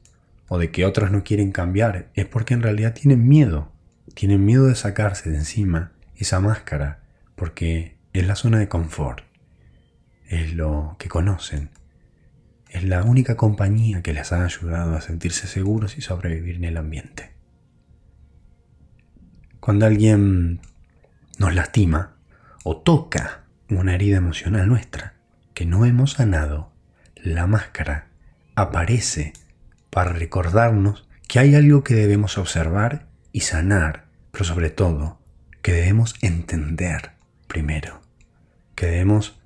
o 0.46 0.58
de 0.58 0.70
que 0.70 0.84
otros 0.84 1.10
no 1.10 1.24
quieren 1.24 1.50
cambiar 1.50 2.10
es 2.14 2.26
porque 2.26 2.54
en 2.54 2.62
realidad 2.62 2.94
tienen 2.94 3.26
miedo. 3.26 3.72
Tienen 4.16 4.46
miedo 4.46 4.64
de 4.66 4.74
sacarse 4.74 5.28
de 5.28 5.36
encima 5.36 5.92
esa 6.14 6.40
máscara 6.40 7.02
porque 7.34 7.98
es 8.14 8.26
la 8.26 8.34
zona 8.34 8.58
de 8.58 8.66
confort. 8.66 9.22
Es 10.26 10.54
lo 10.54 10.96
que 10.98 11.10
conocen. 11.10 11.68
Es 12.70 12.82
la 12.82 13.02
única 13.02 13.36
compañía 13.36 14.00
que 14.00 14.14
les 14.14 14.32
ha 14.32 14.42
ayudado 14.42 14.96
a 14.96 15.02
sentirse 15.02 15.46
seguros 15.46 15.98
y 15.98 16.00
sobrevivir 16.00 16.56
en 16.56 16.64
el 16.64 16.78
ambiente. 16.78 17.34
Cuando 19.60 19.84
alguien 19.84 20.62
nos 21.38 21.54
lastima 21.54 22.16
o 22.64 22.78
toca 22.78 23.44
una 23.68 23.96
herida 23.96 24.16
emocional 24.16 24.66
nuestra 24.66 25.12
que 25.52 25.66
no 25.66 25.84
hemos 25.84 26.12
sanado, 26.12 26.72
la 27.16 27.46
máscara 27.46 28.08
aparece 28.54 29.34
para 29.90 30.14
recordarnos 30.14 31.06
que 31.28 31.38
hay 31.38 31.54
algo 31.54 31.84
que 31.84 31.94
debemos 31.94 32.38
observar 32.38 33.08
y 33.30 33.40
sanar, 33.40 34.05
pero 34.36 34.44
sobre 34.44 34.68
todo 34.68 35.18
que 35.62 35.72
debemos 35.72 36.14
entender 36.20 37.12
primero, 37.48 38.02
que 38.74 38.84
debemos 38.84 39.40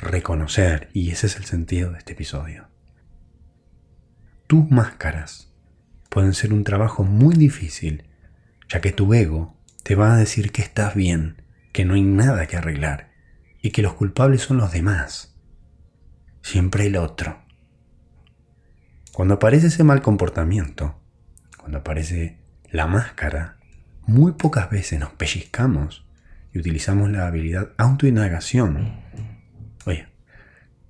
reconocer, 0.00 0.90
y 0.92 1.12
ese 1.12 1.28
es 1.28 1.36
el 1.36 1.44
sentido 1.44 1.92
de 1.92 1.98
este 1.98 2.14
episodio. 2.14 2.66
Tus 4.48 4.68
máscaras 4.68 5.52
pueden 6.10 6.34
ser 6.34 6.52
un 6.52 6.64
trabajo 6.64 7.04
muy 7.04 7.36
difícil, 7.36 8.10
ya 8.68 8.80
que 8.80 8.90
tu 8.90 9.14
ego 9.14 9.56
te 9.84 9.94
va 9.94 10.12
a 10.12 10.16
decir 10.16 10.50
que 10.50 10.62
estás 10.62 10.96
bien, 10.96 11.40
que 11.72 11.84
no 11.84 11.94
hay 11.94 12.02
nada 12.02 12.48
que 12.48 12.56
arreglar 12.56 13.12
y 13.62 13.70
que 13.70 13.82
los 13.82 13.94
culpables 13.94 14.42
son 14.42 14.56
los 14.56 14.72
demás, 14.72 15.38
siempre 16.42 16.86
el 16.86 16.96
otro. 16.96 17.44
Cuando 19.12 19.34
aparece 19.34 19.68
ese 19.68 19.84
mal 19.84 20.02
comportamiento, 20.02 21.00
cuando 21.58 21.78
aparece 21.78 22.41
la 22.72 22.86
máscara, 22.86 23.58
muy 24.06 24.32
pocas 24.32 24.70
veces 24.70 24.98
nos 24.98 25.12
pellizcamos 25.12 26.04
y 26.52 26.58
utilizamos 26.58 27.10
la 27.10 27.26
habilidad 27.26 27.70
autoindagación. 27.76 29.00
Oye, 29.84 30.08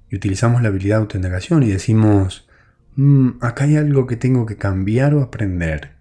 y 0.09 0.16
utilizamos 0.16 0.62
la 0.62 0.68
habilidad 0.68 1.01
autoindagación 1.01 1.62
y 1.64 1.71
decimos, 1.71 2.49
mm, 2.97 3.31
acá 3.40 3.64
hay 3.64 3.77
algo 3.77 4.07
que 4.07 4.16
tengo 4.16 4.47
que 4.47 4.57
cambiar 4.57 5.14
o 5.14 5.23
aprender. 5.23 5.92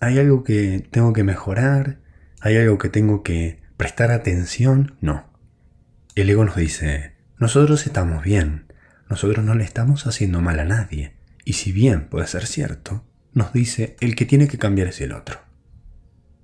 Hay 0.00 0.18
algo 0.18 0.42
que 0.42 0.86
tengo 0.90 1.12
que 1.12 1.22
mejorar. 1.22 1.98
Hay 2.40 2.56
algo 2.56 2.78
que 2.78 2.88
tengo 2.88 3.22
que 3.22 3.60
prestar 3.76 4.10
atención. 4.10 4.96
No. 5.00 5.30
El 6.16 6.28
ego 6.28 6.44
nos 6.44 6.56
dice, 6.56 7.12
nosotros 7.38 7.86
estamos 7.86 8.24
bien. 8.24 8.66
Nosotros 9.08 9.44
no 9.44 9.54
le 9.54 9.62
estamos 9.64 10.06
haciendo 10.06 10.40
mal 10.40 10.58
a 10.58 10.64
nadie. 10.64 11.14
Y 11.44 11.52
si 11.52 11.70
bien 11.70 12.08
puede 12.08 12.26
ser 12.26 12.46
cierto, 12.46 13.04
nos 13.34 13.52
dice 13.52 13.96
el 14.00 14.14
que 14.14 14.26
tiene 14.26 14.48
que 14.48 14.58
cambiar 14.58 14.88
es 14.88 15.00
el 15.00 15.12
otro. 15.12 15.40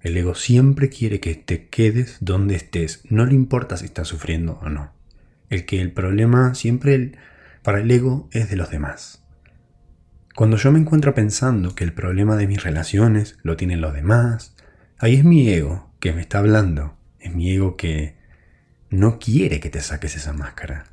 El 0.01 0.17
ego 0.17 0.35
siempre 0.35 0.89
quiere 0.89 1.21
que 1.21 1.35
te 1.35 1.67
quedes 1.69 2.19
donde 2.21 2.55
estés, 2.55 3.03
no 3.09 3.27
le 3.27 3.35
importa 3.35 3.77
si 3.77 3.87
estás 3.87 4.09
sufriendo 4.09 4.59
o 4.63 4.69
no. 4.69 4.93
El 5.51 5.65
que 5.65 5.81
el 5.81 5.93
problema 5.93 6.55
siempre 6.55 7.13
para 7.63 7.81
el 7.81 7.91
ego 7.91 8.29
es 8.33 8.49
de 8.49 8.57
los 8.57 8.71
demás. 8.71 9.25
Cuando 10.35 10.57
yo 10.57 10.71
me 10.71 10.79
encuentro 10.79 11.15
pensando 11.15 11.75
que 11.75 11.85
el 11.85 11.93
problema 11.93 12.37
de 12.37 12.47
mis 12.47 12.63
relaciones 12.63 13.39
lo 13.43 13.57
tienen 13.57 13.81
los 13.81 13.93
demás, 13.93 14.55
ahí 14.99 15.15
es 15.15 15.25
mi 15.25 15.49
ego 15.49 15.91
que 15.99 16.13
me 16.13 16.21
está 16.21 16.39
hablando, 16.39 16.97
es 17.19 17.35
mi 17.35 17.51
ego 17.51 17.77
que 17.77 18.17
no 18.91 19.19
quiere 19.19 19.59
que 19.59 19.71
te 19.71 19.81
saques 19.81 20.17
esa 20.17 20.33
máscara 20.33 20.85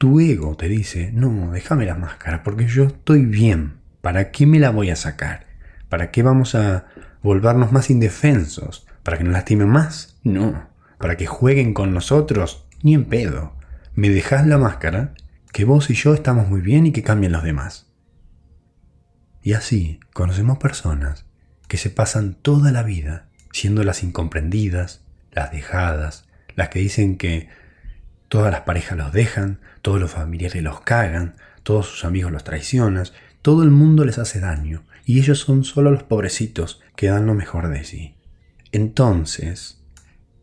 tu 0.00 0.18
ego 0.18 0.56
te 0.56 0.66
dice, 0.66 1.10
no, 1.12 1.52
déjame 1.52 1.84
la 1.84 1.94
máscara 1.94 2.42
porque 2.42 2.66
yo 2.66 2.84
estoy 2.84 3.26
bien. 3.26 3.79
¿Para 4.00 4.30
qué 4.30 4.46
me 4.46 4.58
la 4.58 4.70
voy 4.70 4.90
a 4.90 4.96
sacar? 4.96 5.46
¿Para 5.88 6.10
qué 6.10 6.22
vamos 6.22 6.54
a 6.54 6.86
volvernos 7.22 7.72
más 7.72 7.90
indefensos? 7.90 8.86
¿Para 9.02 9.18
que 9.18 9.24
nos 9.24 9.32
lastimen 9.32 9.68
más? 9.68 10.18
No. 10.22 10.68
¿Para 10.98 11.16
que 11.16 11.26
jueguen 11.26 11.74
con 11.74 11.92
nosotros? 11.92 12.66
Ni 12.82 12.94
en 12.94 13.04
pedo. 13.04 13.56
Me 13.94 14.08
dejas 14.08 14.46
la 14.46 14.58
máscara, 14.58 15.14
que 15.52 15.64
vos 15.64 15.90
y 15.90 15.94
yo 15.94 16.14
estamos 16.14 16.48
muy 16.48 16.60
bien 16.60 16.86
y 16.86 16.92
que 16.92 17.02
cambien 17.02 17.32
los 17.32 17.42
demás. 17.42 17.92
Y 19.42 19.54
así 19.54 20.00
conocemos 20.12 20.58
personas 20.58 21.26
que 21.68 21.76
se 21.76 21.90
pasan 21.90 22.34
toda 22.34 22.72
la 22.72 22.82
vida 22.82 23.28
siendo 23.52 23.82
las 23.84 24.02
incomprendidas, 24.02 25.02
las 25.32 25.50
dejadas, 25.50 26.28
las 26.54 26.68
que 26.68 26.78
dicen 26.78 27.16
que 27.16 27.48
Todas 28.30 28.52
las 28.52 28.60
parejas 28.60 28.96
los 28.96 29.12
dejan, 29.12 29.58
todos 29.82 29.98
los 29.98 30.12
familiares 30.12 30.62
los 30.62 30.82
cagan, 30.82 31.34
todos 31.64 31.86
sus 31.86 32.04
amigos 32.04 32.30
los 32.30 32.44
traicionan, 32.44 33.04
todo 33.42 33.62
el 33.62 33.70
mundo 33.70 34.04
les 34.04 34.18
hace 34.18 34.40
daño 34.40 34.84
y 35.04 35.18
ellos 35.18 35.38
son 35.38 35.64
solo 35.64 35.90
los 35.90 36.02
pobrecitos 36.02 36.80
que 36.96 37.08
dan 37.08 37.26
lo 37.26 37.34
mejor 37.34 37.68
de 37.68 37.84
sí. 37.84 38.14
Entonces, 38.72 39.82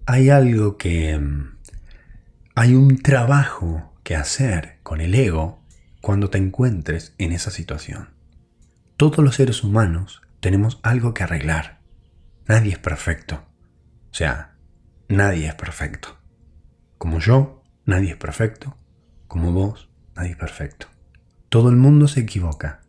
hay 0.06 0.30
algo 0.30 0.78
que... 0.78 1.18
Mm, 1.18 1.58
hay 2.56 2.74
un 2.74 2.98
trabajo 3.02 3.94
que 4.04 4.16
hacer 4.16 4.80
con 4.82 5.00
el 5.00 5.14
ego 5.14 5.62
cuando 6.02 6.30
te 6.30 6.40
encuentres 6.40 7.14
en 7.20 7.32
esa 7.32 7.52
situación. 7.52 8.10
Todos 8.98 9.24
los 9.24 9.36
seres 9.36 9.64
humanos 9.64 10.22
tenemos 10.40 10.80
algo 10.82 11.14
que 11.14 11.24
arreglar. 11.24 11.80
Nadie 12.48 12.72
es 12.72 12.80
perfecto. 12.80 13.44
O 14.12 14.14
sea, 14.14 14.56
nadie 15.08 15.48
es 15.48 15.56
perfecto. 15.56 16.18
Como 16.98 17.20
yo, 17.20 17.58
Nadie 17.88 18.12
es 18.12 18.18
perfecto, 18.18 18.76
como 19.30 19.54
vos, 19.54 19.88
nadie 20.14 20.32
es 20.32 20.36
perfecto. 20.36 20.88
Todo 21.48 21.70
el 21.70 21.78
mundo 21.78 22.10
se 22.10 22.20
equivoca, 22.20 22.82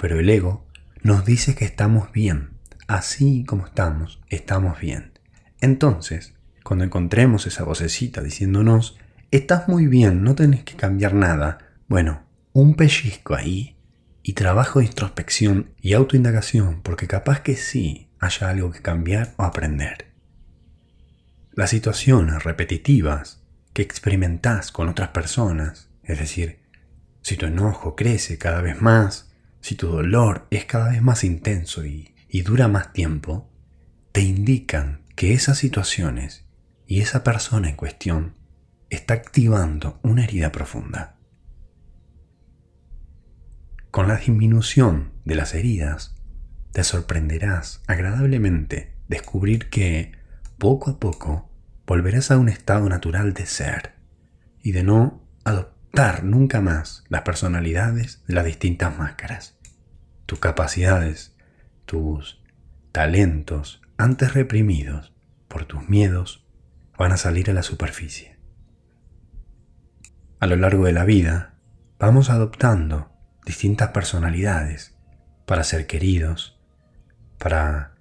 pero 0.00 0.18
el 0.18 0.30
ego 0.30 0.66
nos 1.02 1.26
dice 1.26 1.54
que 1.54 1.66
estamos 1.66 2.10
bien. 2.10 2.50
Así 2.88 3.44
como 3.44 3.66
estamos, 3.66 4.20
estamos 4.28 4.80
bien. 4.80 5.12
Entonces, 5.60 6.34
cuando 6.64 6.84
encontremos 6.84 7.46
esa 7.46 7.64
vocecita 7.64 8.22
diciéndonos, 8.22 8.98
estás 9.30 9.68
muy 9.68 9.86
bien, 9.86 10.24
no 10.24 10.34
tenés 10.34 10.64
que 10.64 10.74
cambiar 10.74 11.14
nada, 11.14 11.58
bueno, 11.86 12.22
un 12.52 12.74
pellizco 12.74 13.34
ahí 13.34 13.76
y 14.22 14.32
trabajo 14.32 14.80
de 14.80 14.86
introspección 14.86 15.74
y 15.80 15.92
autoindagación, 15.92 16.80
porque 16.82 17.06
capaz 17.06 17.40
que 17.40 17.56
sí 17.56 18.08
haya 18.18 18.48
algo 18.48 18.72
que 18.72 18.80
cambiar 18.80 19.34
o 19.36 19.44
aprender. 19.44 20.06
Las 21.52 21.70
situaciones 21.70 22.42
repetitivas 22.42 23.42
que 23.74 23.82
experimentás 23.82 24.72
con 24.72 24.88
otras 24.88 25.10
personas, 25.10 25.90
es 26.04 26.18
decir, 26.18 26.60
si 27.20 27.36
tu 27.36 27.46
enojo 27.46 27.96
crece 27.96 28.38
cada 28.38 28.62
vez 28.62 28.80
más, 28.80 29.29
si 29.60 29.74
tu 29.74 29.88
dolor 29.88 30.46
es 30.50 30.64
cada 30.64 30.90
vez 30.90 31.02
más 31.02 31.24
intenso 31.24 31.84
y, 31.84 32.14
y 32.28 32.42
dura 32.42 32.68
más 32.68 32.92
tiempo, 32.92 33.50
te 34.12 34.22
indican 34.22 35.02
que 35.16 35.32
esas 35.34 35.58
situaciones 35.58 36.46
y 36.86 37.00
esa 37.00 37.22
persona 37.22 37.68
en 37.68 37.76
cuestión 37.76 38.34
está 38.88 39.14
activando 39.14 40.00
una 40.02 40.24
herida 40.24 40.50
profunda. 40.50 41.18
Con 43.90 44.08
la 44.08 44.16
disminución 44.16 45.12
de 45.24 45.34
las 45.34 45.54
heridas, 45.54 46.14
te 46.72 46.84
sorprenderás 46.84 47.82
agradablemente 47.86 48.96
descubrir 49.08 49.68
que, 49.68 50.12
poco 50.58 50.90
a 50.90 51.00
poco, 51.00 51.50
volverás 51.86 52.30
a 52.30 52.38
un 52.38 52.48
estado 52.48 52.88
natural 52.88 53.34
de 53.34 53.46
ser 53.46 53.94
y 54.62 54.72
de 54.72 54.84
no 54.84 55.26
adoptar 55.44 55.79
nunca 56.22 56.60
más 56.60 57.04
las 57.08 57.22
personalidades 57.22 58.22
de 58.26 58.34
las 58.34 58.44
distintas 58.44 58.96
máscaras. 58.96 59.56
tus 60.26 60.38
capacidades, 60.38 61.34
tus 61.86 62.40
talentos 62.92 63.82
antes 63.96 64.32
reprimidos 64.32 65.12
por 65.48 65.64
tus 65.64 65.88
miedos 65.88 66.46
van 66.96 67.10
a 67.10 67.16
salir 67.16 67.50
a 67.50 67.52
la 67.52 67.64
superficie. 67.64 68.38
A 70.38 70.46
lo 70.46 70.54
largo 70.54 70.84
de 70.84 70.92
la 70.92 71.04
vida 71.04 71.54
vamos 71.98 72.30
adoptando 72.30 73.10
distintas 73.44 73.88
personalidades 73.88 74.96
para 75.46 75.64
ser 75.64 75.88
queridos, 75.88 76.60
para 77.38 77.96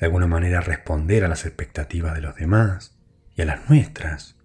de 0.00 0.06
alguna 0.06 0.26
manera 0.26 0.60
responder 0.60 1.24
a 1.24 1.28
las 1.28 1.46
expectativas 1.46 2.14
de 2.14 2.22
los 2.22 2.34
demás 2.34 2.98
y 3.36 3.42
a 3.42 3.44
las 3.44 3.70
nuestras, 3.70 4.36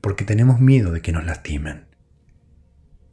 porque 0.00 0.24
tenemos 0.24 0.60
miedo 0.60 0.92
de 0.92 1.02
que 1.02 1.12
nos 1.12 1.26
lastimen. 1.26 1.93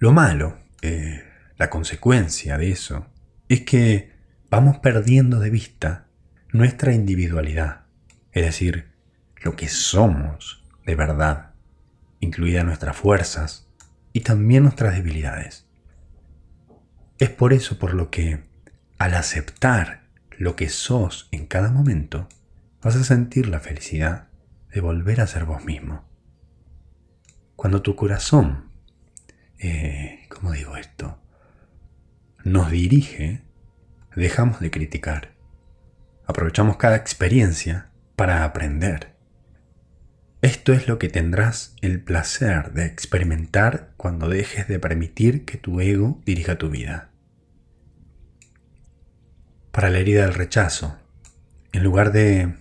Lo 0.01 0.11
malo, 0.11 0.57
eh, 0.81 1.23
la 1.57 1.69
consecuencia 1.69 2.57
de 2.57 2.71
eso, 2.71 3.05
es 3.47 3.61
que 3.61 4.11
vamos 4.49 4.79
perdiendo 4.79 5.39
de 5.39 5.51
vista 5.51 6.07
nuestra 6.51 6.91
individualidad, 6.91 7.85
es 8.31 8.45
decir, 8.45 8.89
lo 9.43 9.55
que 9.55 9.67
somos 9.67 10.63
de 10.87 10.95
verdad, 10.95 11.51
incluidas 12.19 12.65
nuestras 12.65 12.97
fuerzas 12.97 13.67
y 14.11 14.21
también 14.21 14.63
nuestras 14.63 14.95
debilidades. 14.95 15.67
Es 17.19 17.29
por 17.29 17.53
eso 17.53 17.77
por 17.77 17.93
lo 17.93 18.09
que, 18.09 18.43
al 18.97 19.13
aceptar 19.13 20.07
lo 20.31 20.55
que 20.55 20.69
sos 20.69 21.29
en 21.31 21.45
cada 21.45 21.69
momento, 21.69 22.27
vas 22.81 22.95
a 22.95 23.03
sentir 23.03 23.47
la 23.47 23.59
felicidad 23.59 24.29
de 24.73 24.81
volver 24.81 25.21
a 25.21 25.27
ser 25.27 25.45
vos 25.45 25.63
mismo. 25.63 26.09
Cuando 27.55 27.83
tu 27.83 27.95
corazón, 27.95 28.70
eh, 29.61 30.25
¿cómo 30.29 30.51
digo 30.51 30.75
esto? 30.75 31.21
nos 32.43 32.71
dirige, 32.71 33.41
dejamos 34.15 34.59
de 34.59 34.71
criticar. 34.71 35.31
Aprovechamos 36.25 36.77
cada 36.77 36.95
experiencia 36.95 37.89
para 38.15 38.43
aprender. 38.43 39.11
Esto 40.41 40.73
es 40.73 40.87
lo 40.87 40.97
que 40.97 41.09
tendrás 41.09 41.75
el 41.81 42.01
placer 42.01 42.73
de 42.73 42.85
experimentar 42.85 43.91
cuando 43.95 44.27
dejes 44.27 44.67
de 44.67 44.79
permitir 44.79 45.45
que 45.45 45.57
tu 45.57 45.81
ego 45.81 46.19
dirija 46.25 46.57
tu 46.57 46.69
vida. 46.69 47.09
Para 49.71 49.89
la 49.89 49.99
herida 49.99 50.23
del 50.23 50.33
rechazo, 50.33 50.97
en 51.71 51.83
lugar 51.83 52.11
de 52.11 52.55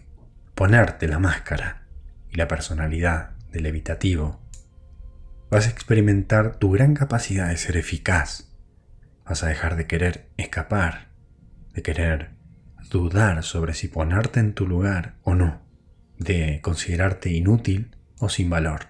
ponerte 0.55 1.09
la 1.09 1.19
máscara 1.19 1.87
y 2.31 2.37
la 2.37 2.49
personalidad 2.49 3.31
del 3.51 3.67
evitativo, 3.67 4.41
vas 5.51 5.67
a 5.67 5.71
experimentar 5.71 6.57
tu 6.57 6.71
gran 6.71 6.95
capacidad 6.95 7.49
de 7.49 7.57
ser 7.57 7.77
eficaz 7.77 8.51
Vas 9.31 9.45
a 9.45 9.47
dejar 9.47 9.77
de 9.77 9.87
querer 9.87 10.29
escapar, 10.39 11.07
de 11.73 11.83
querer 11.83 12.31
dudar 12.91 13.45
sobre 13.45 13.75
si 13.75 13.87
ponerte 13.87 14.41
en 14.41 14.55
tu 14.55 14.67
lugar 14.67 15.15
o 15.23 15.37
no, 15.37 15.63
de 16.19 16.61
considerarte 16.63 17.31
inútil 17.31 17.97
o 18.19 18.29
sin 18.29 18.51
valor. 18.51 18.89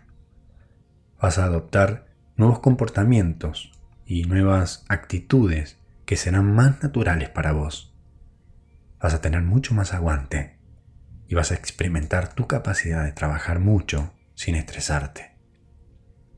Vas 1.21 1.37
a 1.37 1.45
adoptar 1.45 2.07
nuevos 2.37 2.61
comportamientos 2.61 3.71
y 4.07 4.25
nuevas 4.25 4.87
actitudes 4.89 5.77
que 6.07 6.17
serán 6.17 6.55
más 6.55 6.83
naturales 6.83 7.29
para 7.29 7.53
vos. 7.53 7.95
Vas 8.99 9.13
a 9.13 9.21
tener 9.21 9.43
mucho 9.43 9.75
más 9.75 9.93
aguante 9.93 10.59
y 11.29 11.35
vas 11.35 11.51
a 11.51 11.55
experimentar 11.55 12.33
tu 12.33 12.47
capacidad 12.47 13.05
de 13.05 13.13
trabajar 13.13 13.59
mucho 13.59 14.15
sin 14.35 14.55
estresarte. 14.55 15.30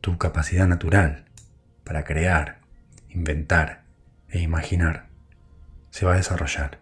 Tu 0.03 0.19
capacidad 0.19 0.67
natural 0.67 1.25
para 1.85 2.03
crear, 2.03 2.61
inventar 3.09 3.85
e 4.29 4.41
imaginar 4.41 5.07
se 5.91 6.05
va 6.05 6.15
a 6.15 6.17
desarrollar. 6.17 6.81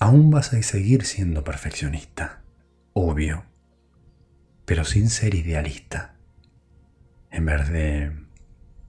Aún 0.00 0.30
vas 0.30 0.54
a 0.54 0.62
seguir 0.62 1.04
siendo 1.04 1.44
perfeccionista, 1.44 2.40
obvio, 2.94 3.44
pero 4.64 4.86
sin 4.86 5.10
ser 5.10 5.34
idealista. 5.34 6.14
En 7.30 7.44
vez 7.44 7.68
de 7.68 8.16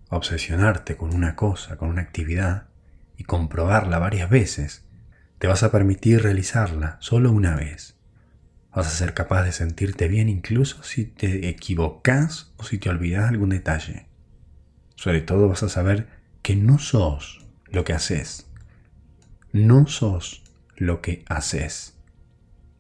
obsesionarte 0.10 0.96
con 0.96 1.14
una 1.14 1.36
cosa, 1.36 1.76
con 1.76 1.90
una 1.90 2.02
actividad, 2.02 2.70
y 3.18 3.26
comprobarla 3.26 4.00
varias 4.00 4.30
veces, 4.30 4.86
te 5.38 5.48
vas 5.48 5.64
a 5.64 5.72
permitir 5.72 6.24
realizarla 6.24 6.96
solo 7.02 7.34
una 7.34 7.58
vez. 7.58 7.99
Vas 8.80 8.88
a 8.88 8.92
ser 8.92 9.14
capaz 9.14 9.44
de 9.44 9.52
sentirte 9.52 10.08
bien 10.08 10.30
incluso 10.30 10.84
si 10.84 11.04
te 11.04 11.50
equivocas 11.50 12.54
o 12.56 12.64
si 12.64 12.78
te 12.78 12.90
olvidas 12.90 13.28
algún 13.28 13.50
detalle. 13.50 14.06
Sobre 14.96 15.20
todo 15.20 15.50
vas 15.50 15.64
a 15.64 15.68
saber 15.68 16.08
que 16.42 16.56
no 16.56 16.80
sos 16.80 17.46
lo 17.66 17.84
que 17.84 17.92
haces. 17.92 18.48
No 19.52 19.86
sos 19.88 20.44
lo 20.78 21.02
que 21.02 21.26
haces. 21.28 21.98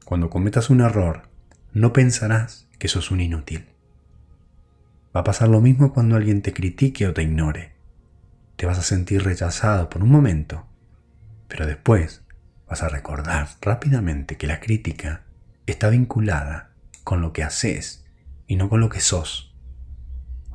Cuando 0.05 0.29
cometas 0.29 0.69
un 0.69 0.79
error, 0.79 1.23
no 1.73 1.91
pensarás 1.91 2.69
que 2.77 2.88
sos 2.88 3.12
un 3.12 3.19
inútil. 3.19 3.65
Va 5.13 5.19
a 5.19 5.25
pasar 5.25 5.49
lo 5.49 5.59
mismo 5.59 5.91
cuando 5.93 6.15
alguien 6.15 6.41
te 6.41 6.53
critique 6.53 7.07
o 7.07 7.13
te 7.13 7.23
ignore. 7.23 7.73
Te 8.55 8.65
vas 8.65 8.79
a 8.79 8.83
sentir 8.83 9.25
rechazado 9.25 9.89
por 9.89 10.01
un 10.01 10.12
momento, 10.12 10.65
pero 11.49 11.65
después 11.65 12.21
vas 12.69 12.83
a 12.83 12.88
recordar 12.88 13.49
rápidamente 13.59 14.38
que 14.38 14.47
la 14.47 14.62
crítica 14.62 15.25
está 15.71 15.89
vinculada 15.89 16.71
con 17.03 17.21
lo 17.21 17.34
que 17.34 17.43
haces 17.43 18.05
y 18.47 18.55
no 18.55 18.69
con 18.69 18.79
lo 18.82 18.89
que 18.89 18.99
sos. 18.99 19.55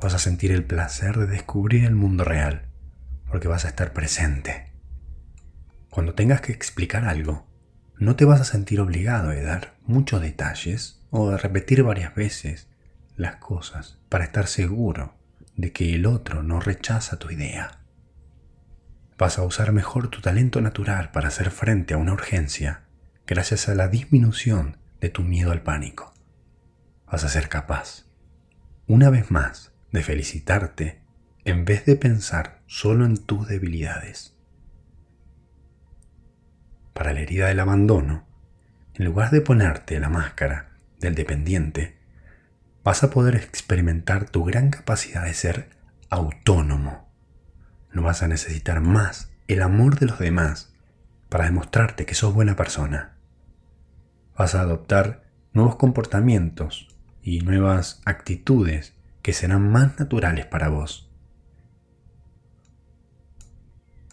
Vas 0.01 0.13
a 0.13 0.19
sentir 0.19 0.51
el 0.51 0.65
placer 0.65 1.17
de 1.17 1.27
descubrir 1.27 1.85
el 1.85 1.95
mundo 1.95 2.23
real 2.23 2.69
porque 3.27 3.47
vas 3.47 3.65
a 3.65 3.69
estar 3.69 3.93
presente. 3.93 4.71
Cuando 5.89 6.13
tengas 6.13 6.41
que 6.41 6.51
explicar 6.51 7.05
algo, 7.05 7.47
no 7.97 8.15
te 8.15 8.25
vas 8.25 8.41
a 8.41 8.45
sentir 8.45 8.81
obligado 8.81 9.29
de 9.29 9.41
dar 9.41 9.75
muchos 9.83 10.21
detalles 10.21 11.01
o 11.09 11.31
de 11.31 11.37
repetir 11.37 11.83
varias 11.83 12.13
veces 12.13 12.67
las 13.15 13.37
cosas 13.37 13.99
para 14.09 14.25
estar 14.25 14.47
seguro 14.47 15.15
de 15.55 15.71
que 15.71 15.95
el 15.95 16.05
otro 16.05 16.43
no 16.43 16.59
rechaza 16.59 17.17
tu 17.17 17.31
idea. 17.31 17.79
Vas 19.17 19.39
a 19.39 19.43
usar 19.43 19.71
mejor 19.71 20.09
tu 20.09 20.19
talento 20.19 20.59
natural 20.59 21.11
para 21.11 21.29
hacer 21.29 21.51
frente 21.51 21.93
a 21.93 21.97
una 21.97 22.11
urgencia 22.11 22.83
gracias 23.25 23.69
a 23.69 23.75
la 23.75 23.87
disminución 23.87 24.77
de 24.99 25.09
tu 25.09 25.23
miedo 25.23 25.51
al 25.51 25.61
pánico. 25.61 26.13
Vas 27.05 27.23
a 27.23 27.29
ser 27.29 27.49
capaz, 27.49 28.05
una 28.87 29.09
vez 29.09 29.31
más, 29.31 29.73
de 29.91 30.03
felicitarte 30.03 31.01
en 31.45 31.63
vez 31.63 31.85
de 31.85 31.95
pensar 31.95 32.61
solo 32.65 33.05
en 33.05 33.17
tus 33.17 33.47
debilidades. 33.47 34.35
Para 36.93 37.13
la 37.13 37.19
herida 37.19 37.47
del 37.47 37.59
abandono, 37.59 38.27
en 38.93 39.05
lugar 39.05 39.31
de 39.31 39.41
ponerte 39.41 39.99
la 39.99 40.09
máscara 40.09 40.71
del 40.99 41.15
dependiente, 41.15 41.97
vas 42.83 43.03
a 43.03 43.09
poder 43.09 43.35
experimentar 43.35 44.29
tu 44.29 44.43
gran 44.43 44.69
capacidad 44.69 45.23
de 45.23 45.33
ser 45.33 45.69
autónomo. 46.09 47.09
No 47.91 48.01
vas 48.01 48.23
a 48.23 48.27
necesitar 48.27 48.81
más 48.81 49.31
el 49.47 49.61
amor 49.61 49.99
de 49.99 50.05
los 50.07 50.19
demás 50.19 50.73
para 51.29 51.45
demostrarte 51.45 52.05
que 52.05 52.15
sos 52.15 52.33
buena 52.33 52.55
persona. 52.55 53.14
Vas 54.37 54.53
a 54.53 54.61
adoptar 54.61 55.23
nuevos 55.53 55.77
comportamientos 55.77 56.89
y 57.21 57.39
nuevas 57.39 58.01
actitudes 58.03 58.93
que 59.21 59.31
serán 59.31 59.71
más 59.71 59.97
naturales 59.97 60.45
para 60.45 60.67
vos. 60.67 61.09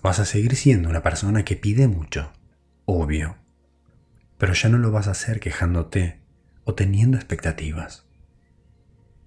Vas 0.00 0.20
a 0.20 0.24
seguir 0.24 0.54
siendo 0.54 0.88
una 0.88 1.02
persona 1.02 1.44
que 1.44 1.56
pide 1.56 1.88
mucho, 1.88 2.32
obvio, 2.84 3.36
pero 4.38 4.54
ya 4.54 4.68
no 4.68 4.78
lo 4.78 4.92
vas 4.92 5.08
a 5.08 5.12
hacer 5.12 5.40
quejándote 5.40 6.20
o 6.64 6.74
teniendo 6.74 7.16
expectativas. 7.16 8.06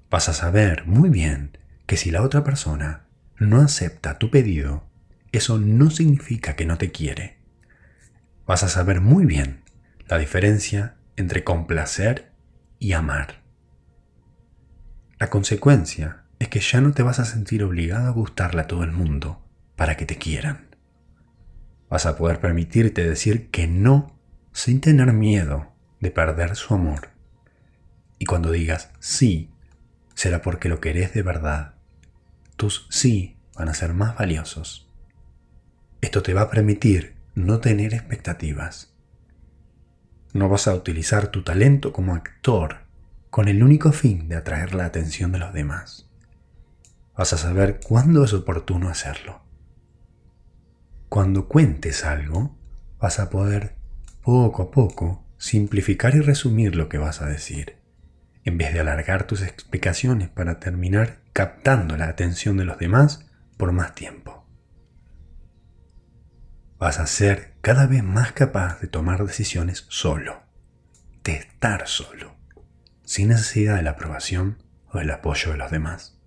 Vas 0.10 0.30
a 0.30 0.34
saber 0.34 0.86
muy 0.88 1.10
bien 1.10 1.58
que 1.86 1.98
si 1.98 2.10
la 2.10 2.22
otra 2.22 2.44
persona 2.46 3.06
no 3.38 3.62
acepta 3.62 4.18
tu 4.18 4.32
pedido, 4.32 4.86
eso 5.34 5.60
no 5.60 5.90
significa 5.90 6.56
que 6.56 6.66
no 6.66 6.78
te 6.78 6.92
quiere. 6.92 7.38
Vas 8.48 8.64
a 8.64 8.70
saber 8.70 9.02
muy 9.02 9.26
bien 9.26 9.65
la 10.08 10.18
diferencia 10.18 10.98
entre 11.16 11.44
complacer 11.44 12.32
y 12.80 12.94
amar. 12.94 13.42
La 15.18 15.30
consecuencia 15.30 16.26
es 16.40 16.50
que 16.50 16.60
ya 16.60 16.82
no 16.82 16.92
te 16.92 17.04
vas 17.04 17.20
a 17.20 17.26
sentir 17.26 17.64
obligado 17.64 18.08
a 18.08 18.12
gustarle 18.12 18.62
a 18.62 18.68
todo 18.68 18.84
el 18.84 18.92
mundo 18.92 19.42
para 19.76 19.98
que 19.98 20.06
te 20.06 20.18
quieran. 20.18 20.76
Vas 21.90 22.06
a 22.06 22.18
poder 22.18 22.40
permitirte 22.40 23.08
decir 23.08 23.50
que 23.50 23.68
no 23.68 24.20
sin 24.52 24.82
tener 24.82 25.14
miedo 25.14 25.74
de 26.00 26.12
perder 26.12 26.56
su 26.56 26.74
amor. 26.74 27.10
Y 28.20 28.26
cuando 28.26 28.52
digas 28.52 28.92
sí, 29.00 29.52
será 30.14 30.42
porque 30.42 30.70
lo 30.70 30.80
querés 30.80 31.14
de 31.14 31.22
verdad. 31.22 31.76
Tus 32.58 32.88
sí 32.90 33.38
van 33.56 33.70
a 33.70 33.74
ser 33.74 33.94
más 33.94 34.16
valiosos. 34.18 34.90
Esto 36.02 36.22
te 36.22 36.34
va 36.34 36.42
a 36.42 36.50
permitir 36.50 37.16
no 37.34 37.60
tener 37.60 37.94
expectativas. 37.94 38.95
No 40.36 40.50
vas 40.50 40.68
a 40.68 40.76
utilizar 40.76 41.30
tu 41.30 41.42
talento 41.42 41.92
como 41.92 42.14
actor 42.14 42.82
con 43.32 43.48
el 43.48 43.64
único 43.64 43.92
fin 43.92 44.30
de 44.30 44.36
atraer 44.36 44.76
la 44.76 44.86
atención 44.86 45.32
de 45.32 45.40
los 45.40 45.52
demás. 45.52 46.08
Vas 47.18 47.34
a 47.34 47.38
saber 47.38 47.80
cuándo 47.84 48.24
es 48.24 48.34
oportuno 48.34 48.90
hacerlo 48.90 49.46
cuando 51.16 51.48
cuentes 51.48 52.04
algo, 52.04 52.58
vas 53.00 53.20
a 53.20 53.30
poder 53.30 53.76
poco 54.22 54.64
a 54.64 54.72
poco 54.72 55.24
simplificar 55.38 56.14
y 56.14 56.20
resumir 56.20 56.76
lo 56.76 56.90
que 56.90 56.98
vas 56.98 57.22
a 57.22 57.26
decir, 57.26 57.78
en 58.44 58.58
vez 58.58 58.74
de 58.74 58.82
alargar 58.82 59.26
tus 59.26 59.42
explicaciones 59.42 60.28
para 60.28 60.60
terminar 60.60 61.20
captando 61.32 61.96
la 61.96 62.10
atención 62.10 62.58
de 62.58 62.66
los 62.66 62.78
demás 62.80 63.26
por 63.56 63.72
más 63.72 63.96
tiempo. 63.96 64.35
Vas 66.78 67.00
a 67.00 67.08
ser 67.08 67.54
cada 67.62 67.88
vez 67.88 68.04
más 68.04 68.34
capaz 68.34 68.82
de 68.82 68.88
tomar 68.88 69.26
decisiones 69.26 69.86
solo, 69.90 70.44
de 71.24 71.34
estar 71.34 71.88
solo, 71.88 72.36
sin 73.04 73.30
necesidad 73.30 73.78
de 73.78 73.84
la 73.84 73.92
aprobación 73.92 74.62
o 74.92 75.00
el 75.00 75.10
apoyo 75.10 75.52
de 75.52 75.58
los 75.58 75.72
demás. 75.72 76.20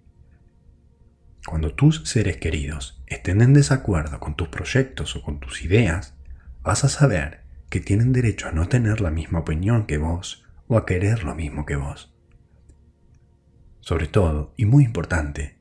Cuando 1.47 1.75
tus 1.75 2.09
seres 2.09 2.39
queridos 2.39 3.03
estén 3.07 3.43
en 3.43 3.53
desacuerdo 3.53 4.21
con 4.21 4.37
tus 4.37 4.49
proyectos 4.49 5.17
o 5.17 5.23
con 5.23 5.39
tus 5.39 5.63
ideas, 5.63 6.15
vas 6.63 6.85
a 6.85 6.89
saber 6.89 7.45
que 7.69 7.81
tienen 7.81 8.13
derecho 8.13 8.49
a 8.49 8.53
no 8.53 8.69
tener 8.69 9.01
la 9.01 9.11
misma 9.11 9.41
opinión 9.41 9.87
que 9.87 9.99
vos 9.99 10.45
o 10.67 10.79
a 10.79 10.87
querer 10.87 11.25
lo 11.25 11.35
mismo 11.35 11.67
que 11.67 11.77
vos. 11.77 12.15
Sobre 13.81 14.07
todo, 14.07 14.55
y 14.57 14.65
muy 14.65 14.85
importante, 14.85 15.59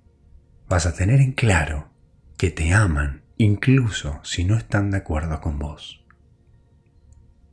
vas 0.67 0.85
a 0.85 0.93
tener 0.93 1.21
en 1.21 1.33
claro 1.33 1.91
que 2.37 2.51
te 2.51 2.73
aman 2.73 3.26
incluso 3.37 4.19
si 4.23 4.43
no 4.43 4.57
están 4.57 4.91
de 4.91 4.97
acuerdo 4.97 5.39
con 5.41 5.59
vos. 5.59 6.03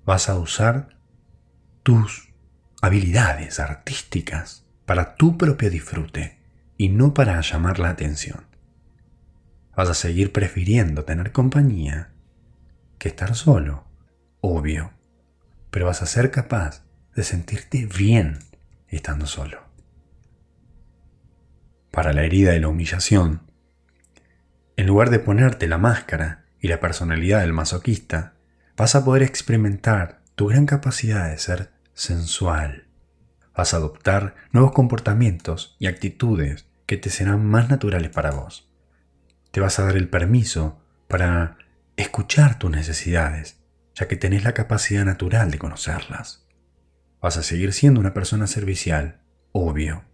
Vas 0.05 0.29
a 0.29 0.39
usar 0.39 0.99
tus 1.83 2.33
habilidades 2.81 3.61
artísticas 3.61 4.67
para 4.87 5.15
tu 5.15 5.39
propio 5.39 5.71
disfrute 5.71 6.39
y 6.77 6.89
no 6.89 7.15
para 7.15 7.41
llamar 7.41 7.79
la 7.79 7.91
atención. 7.91 8.47
Vas 9.77 9.89
a 9.89 9.95
seguir 9.95 10.33
prefiriendo 10.33 11.05
tener 11.05 11.33
compañía 11.33 12.13
que 12.99 13.09
estar 13.09 13.35
solo, 13.35 13.85
obvio, 14.41 14.93
pero 15.71 15.87
vas 15.87 16.03
a 16.03 16.07
ser 16.07 16.31
capaz 16.31 16.85
de 17.15 17.25
sentirte 17.25 17.87
bien 17.87 18.39
estando 18.89 19.27
solo. 19.27 19.63
Para 21.91 22.13
la 22.13 22.25
herida 22.25 22.53
de 22.53 22.61
la 22.61 22.69
humillación, 22.69 23.43
en 24.77 24.87
lugar 24.87 25.11
de 25.11 25.19
ponerte 25.19 25.69
la 25.69 25.79
máscara 25.79 26.45
y 26.61 26.69
la 26.69 26.81
personalidad 26.81 27.41
del 27.41 27.53
masoquista, 27.53 28.35
vas 28.77 28.95
a 28.95 29.05
poder 29.05 29.23
experimentar 29.23 30.21
tu 30.35 30.49
gran 30.49 30.67
capacidad 30.67 31.31
de 31.31 31.39
ser 31.39 31.71
sensual, 31.93 32.89
vas 33.55 33.73
a 33.73 33.77
adoptar 33.77 34.35
nuevos 34.51 34.73
comportamientos 34.73 35.77
y 35.79 35.87
actitudes 35.87 36.67
que 36.87 36.97
te 36.97 37.11
serán 37.11 37.45
más 37.47 37.71
naturales 37.71 38.11
para 38.11 38.33
vos. 38.33 38.69
Te 39.53 39.61
vas 39.61 39.79
a 39.79 39.85
dar 39.85 39.97
el 39.97 40.09
permiso 40.09 40.81
para 41.07 41.57
escuchar 41.97 42.59
tus 42.59 42.71
necesidades, 42.71 43.61
ya 43.95 44.09
que 44.09 44.17
tenés 44.17 44.43
la 44.43 44.53
capacidad 44.53 45.05
natural 45.05 45.51
de 45.51 45.59
conocerlas. 45.59 46.47
Vas 47.21 47.37
a 47.37 47.43
seguir 47.43 47.73
siendo 47.73 48.01
una 48.01 48.13
persona 48.13 48.49
servicial, 48.49 49.21
obvio, 49.53 50.05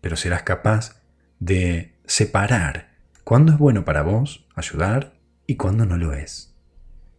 pero 0.00 0.16
serás 0.16 0.42
capaz 0.42 1.02
de 1.38 1.98
separar 2.06 2.95
cuándo 3.26 3.50
es 3.50 3.58
bueno 3.58 3.84
para 3.84 4.02
vos 4.02 4.46
ayudar 4.54 5.18
y 5.48 5.56
cuándo 5.56 5.84
no 5.84 5.96
lo 5.96 6.12
es. 6.12 6.54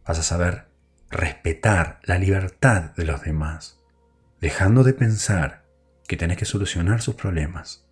Vas 0.05 0.17
a 0.17 0.23
saber 0.23 0.69
respetar 1.09 1.99
la 2.03 2.17
libertad 2.17 2.95
de 2.95 3.03
los 3.03 3.23
demás, 3.23 3.81
dejando 4.39 4.85
de 4.85 4.93
pensar 4.93 5.65
que 6.07 6.15
tenés 6.15 6.37
que 6.37 6.45
solucionar 6.45 7.01
sus 7.01 7.15
problemas. 7.15 7.89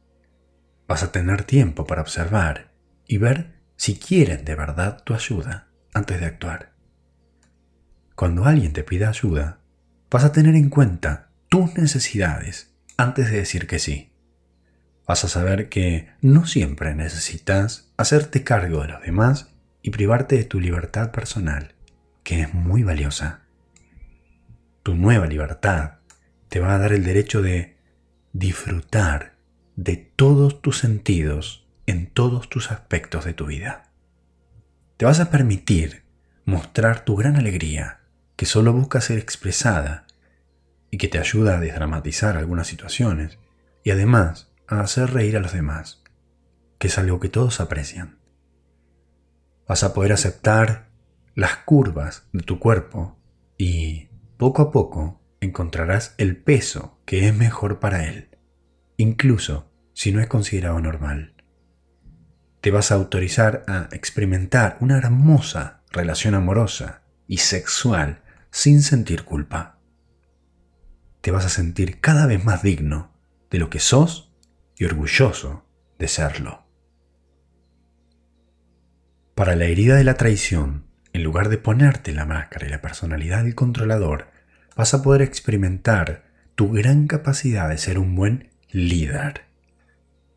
Vas 0.87 1.03
a 1.03 1.11
tener 1.11 1.43
tiempo 1.43 1.85
para 1.85 1.99
observar 1.99 2.71
y 3.05 3.17
ver 3.17 3.59
si 3.75 3.99
quieren 3.99 4.45
de 4.45 4.55
verdad 4.55 5.03
tu 5.03 5.13
ayuda 5.13 5.67
antes 5.93 6.17
de 6.17 6.25
actuar. 6.25 6.71
Cuando 8.15 8.45
alguien 8.45 8.71
te 8.71 8.85
pida 8.85 9.09
ayuda, 9.09 9.59
vas 10.09 10.23
a 10.23 10.31
tener 10.31 10.55
en 10.55 10.69
cuenta 10.69 11.31
tus 11.49 11.73
necesidades 11.73 12.77
antes 12.95 13.29
de 13.29 13.35
decir 13.39 13.67
que 13.67 13.77
sí. 13.77 14.13
Vas 15.05 15.25
a 15.25 15.27
saber 15.27 15.67
que 15.67 16.13
no 16.21 16.45
siempre 16.47 16.95
necesitas 16.95 17.84
hacerte 17.97 18.43
cargo 18.43 18.81
de 18.81 18.89
los 18.89 19.01
demás 19.01 19.53
y 19.81 19.91
privarte 19.91 20.37
de 20.37 20.43
tu 20.43 20.59
libertad 20.59 21.11
personal, 21.11 21.75
que 22.23 22.41
es 22.41 22.53
muy 22.53 22.83
valiosa. 22.83 23.41
Tu 24.83 24.95
nueva 24.95 25.27
libertad 25.27 25.99
te 26.49 26.59
va 26.59 26.75
a 26.75 26.77
dar 26.77 26.93
el 26.93 27.03
derecho 27.03 27.41
de 27.41 27.77
disfrutar 28.33 29.35
de 29.75 29.97
todos 29.97 30.61
tus 30.61 30.79
sentidos 30.79 31.67
en 31.85 32.07
todos 32.07 32.49
tus 32.49 32.71
aspectos 32.71 33.25
de 33.25 33.33
tu 33.33 33.45
vida. 33.45 33.91
Te 34.97 35.05
vas 35.05 35.19
a 35.19 35.29
permitir 35.29 36.03
mostrar 36.45 37.05
tu 37.05 37.15
gran 37.15 37.35
alegría 37.35 38.01
que 38.35 38.45
solo 38.45 38.73
busca 38.73 39.01
ser 39.01 39.19
expresada 39.19 40.05
y 40.91 40.97
que 40.97 41.07
te 41.07 41.19
ayuda 41.19 41.57
a 41.57 41.59
desdramatizar 41.59 42.37
algunas 42.37 42.67
situaciones 42.67 43.37
y 43.83 43.91
además 43.91 44.51
a 44.67 44.81
hacer 44.81 45.11
reír 45.11 45.37
a 45.37 45.41
los 45.41 45.53
demás, 45.53 46.03
que 46.77 46.87
es 46.87 46.97
algo 46.97 47.19
que 47.19 47.29
todos 47.29 47.59
aprecian. 47.59 48.19
Vas 49.67 49.83
a 49.83 49.93
poder 49.93 50.13
aceptar 50.13 50.89
las 51.33 51.57
curvas 51.57 52.27
de 52.31 52.43
tu 52.43 52.59
cuerpo 52.59 53.17
y 53.57 54.09
poco 54.37 54.61
a 54.61 54.71
poco 54.71 55.21
encontrarás 55.41 56.13
el 56.17 56.37
peso 56.37 56.99
que 57.05 57.27
es 57.27 57.35
mejor 57.35 57.79
para 57.79 58.07
él, 58.07 58.29
incluso 58.97 59.71
si 59.93 60.11
no 60.11 60.21
es 60.21 60.27
considerado 60.27 60.79
normal. 60.79 61.33
Te 62.61 62.71
vas 62.71 62.91
a 62.91 62.95
autorizar 62.95 63.63
a 63.67 63.89
experimentar 63.91 64.77
una 64.81 64.97
hermosa 64.97 65.83
relación 65.91 66.35
amorosa 66.35 67.03
y 67.27 67.37
sexual 67.37 68.23
sin 68.51 68.81
sentir 68.81 69.23
culpa. 69.23 69.79
Te 71.21 71.31
vas 71.31 71.45
a 71.45 71.49
sentir 71.49 71.99
cada 72.01 72.27
vez 72.27 72.43
más 72.43 72.63
digno 72.63 73.11
de 73.49 73.59
lo 73.59 73.69
que 73.69 73.79
sos 73.79 74.33
y 74.77 74.85
orgulloso 74.85 75.65
de 75.97 76.07
serlo. 76.07 76.64
Para 79.35 79.57
la 79.57 79.65
herida 79.65 79.97
de 79.97 80.05
la 80.05 80.13
traición, 80.13 80.85
en 81.11 81.21
lugar 81.21 81.49
de 81.49 81.57
ponerte 81.57 82.13
la 82.13 82.23
máscara 82.23 82.67
y 82.67 82.69
la 82.69 82.81
personalidad 82.81 83.43
del 83.43 83.53
controlador, 83.53 84.29
vas 84.77 84.93
a 84.93 85.03
poder 85.03 85.21
experimentar 85.21 86.23
tu 86.55 86.71
gran 86.71 87.05
capacidad 87.05 87.67
de 87.67 87.77
ser 87.77 87.99
un 87.99 88.15
buen 88.15 88.49
líder. 88.71 89.41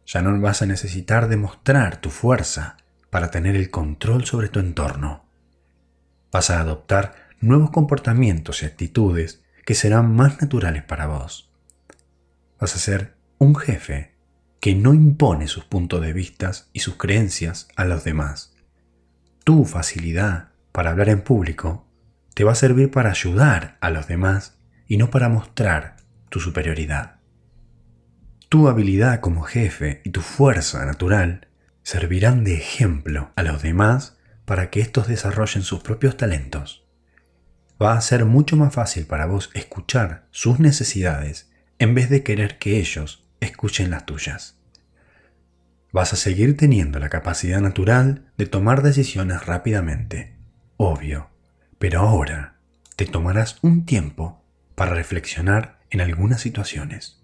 Ya 0.05 0.20
no 0.20 0.40
vas 0.40 0.62
a 0.62 0.66
necesitar 0.66 1.28
demostrar 1.28 2.01
tu 2.01 2.11
fuerza 2.11 2.76
para 3.09 3.30
tener 3.30 3.55
el 3.55 3.70
control 3.70 4.24
sobre 4.24 4.49
tu 4.49 4.59
entorno. 4.59 5.24
Vas 6.32 6.51
a 6.51 6.59
adoptar 6.59 7.28
nuevos 7.40 7.70
comportamientos 7.70 8.64
y 8.64 8.66
actitudes 8.66 9.44
que 9.64 9.76
serán 9.76 10.12
más 10.12 10.40
naturales 10.40 10.82
para 10.82 11.07
vos. 11.07 11.53
Vas 12.59 12.74
a 12.74 12.80
ser 12.80 13.14
un 13.38 13.55
jefe 13.55 14.16
que 14.59 14.74
no 14.74 14.92
impone 14.92 15.46
sus 15.46 15.62
puntos 15.62 16.03
de 16.03 16.12
vista 16.12 16.51
y 16.72 16.80
sus 16.80 16.96
creencias 16.96 17.68
a 17.76 17.84
los 17.84 18.03
demás. 18.03 18.58
Tu 19.49 19.64
facilidad 19.64 20.51
para 20.72 20.90
hablar 20.90 21.09
en 21.09 21.22
público 21.22 21.88
te 22.34 22.44
va 22.44 22.53
a 22.53 22.55
servir 22.55 22.90
para 22.90 23.09
ayudar 23.09 23.78
a 23.80 23.88
los 23.88 24.07
demás 24.07 24.59
y 24.86 24.99
no 24.99 25.09
para 25.09 25.30
mostrar 25.30 25.96
tu 26.28 26.38
superioridad. 26.38 27.20
Tu 28.51 28.68
habilidad 28.68 29.20
como 29.20 29.44
jefe 29.44 30.03
y 30.05 30.11
tu 30.11 30.20
fuerza 30.20 30.84
natural 30.84 31.49
servirán 31.82 32.44
de 32.44 32.57
ejemplo 32.57 33.32
a 33.36 33.42
los 33.42 33.62
demás 33.62 34.18
para 34.44 34.68
que 34.68 34.82
estos 34.82 35.09
desarrollen 35.09 35.62
sus 35.62 35.80
propios 35.80 36.18
talentos. 36.18 36.86
Va 37.82 37.94
a 37.94 38.03
ser 38.03 38.26
mucho 38.26 38.55
más 38.55 38.74
fácil 38.74 39.07
para 39.07 39.24
vos 39.24 39.49
escuchar 39.55 40.26
sus 40.30 40.61
necesidades 40.61 41.51
en 41.78 41.94
vez 41.94 42.11
de 42.11 42.22
querer 42.22 42.59
que 42.59 42.78
ellos 42.78 43.26
escuchen 43.40 43.90
las 43.90 44.05
tuyas. 44.05 44.58
Vas 45.91 46.12
a 46.12 46.16
seguir 46.16 46.57
teniendo 46.57 46.99
la 46.99 47.09
capacidad 47.09 47.61
natural 47.61 48.30
de 48.36 48.47
tomar 48.47 48.82
decisiones 48.82 49.47
rápidamente, 49.47 50.36
obvio, 50.76 51.30
pero 51.78 52.01
ahora 52.01 52.59
te 52.97 53.07
tomarás 53.07 53.59
un 53.62 53.86
tiempo 53.86 54.45
para 54.74 54.93
reflexionar 54.95 55.80
en 55.91 56.03
algunas 56.03 56.43
situaciones. 56.43 57.22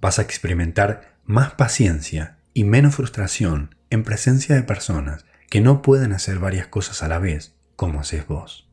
Vas 0.00 0.18
a 0.18 0.22
experimentar 0.22 1.18
más 1.24 1.54
paciencia 1.54 2.38
y 2.52 2.64
menos 2.64 2.96
frustración 2.96 3.74
en 3.88 4.04
presencia 4.04 4.54
de 4.54 4.62
personas 4.62 5.24
que 5.48 5.60
no 5.60 5.80
pueden 5.82 6.12
hacer 6.12 6.38
varias 6.38 6.66
cosas 6.66 7.02
a 7.02 7.08
la 7.08 7.18
vez 7.18 7.54
como 7.74 8.00
haces 8.00 8.26
vos. 8.26 8.68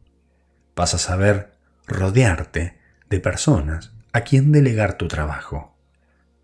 Vas 0.75 0.93
a 0.93 0.97
saber 0.97 1.53
rodearte 1.87 2.77
de 3.09 3.19
personas 3.19 3.93
a 4.11 4.21
quien 4.21 4.51
delegar 4.51 4.97
tu 4.97 5.07
trabajo. 5.07 5.75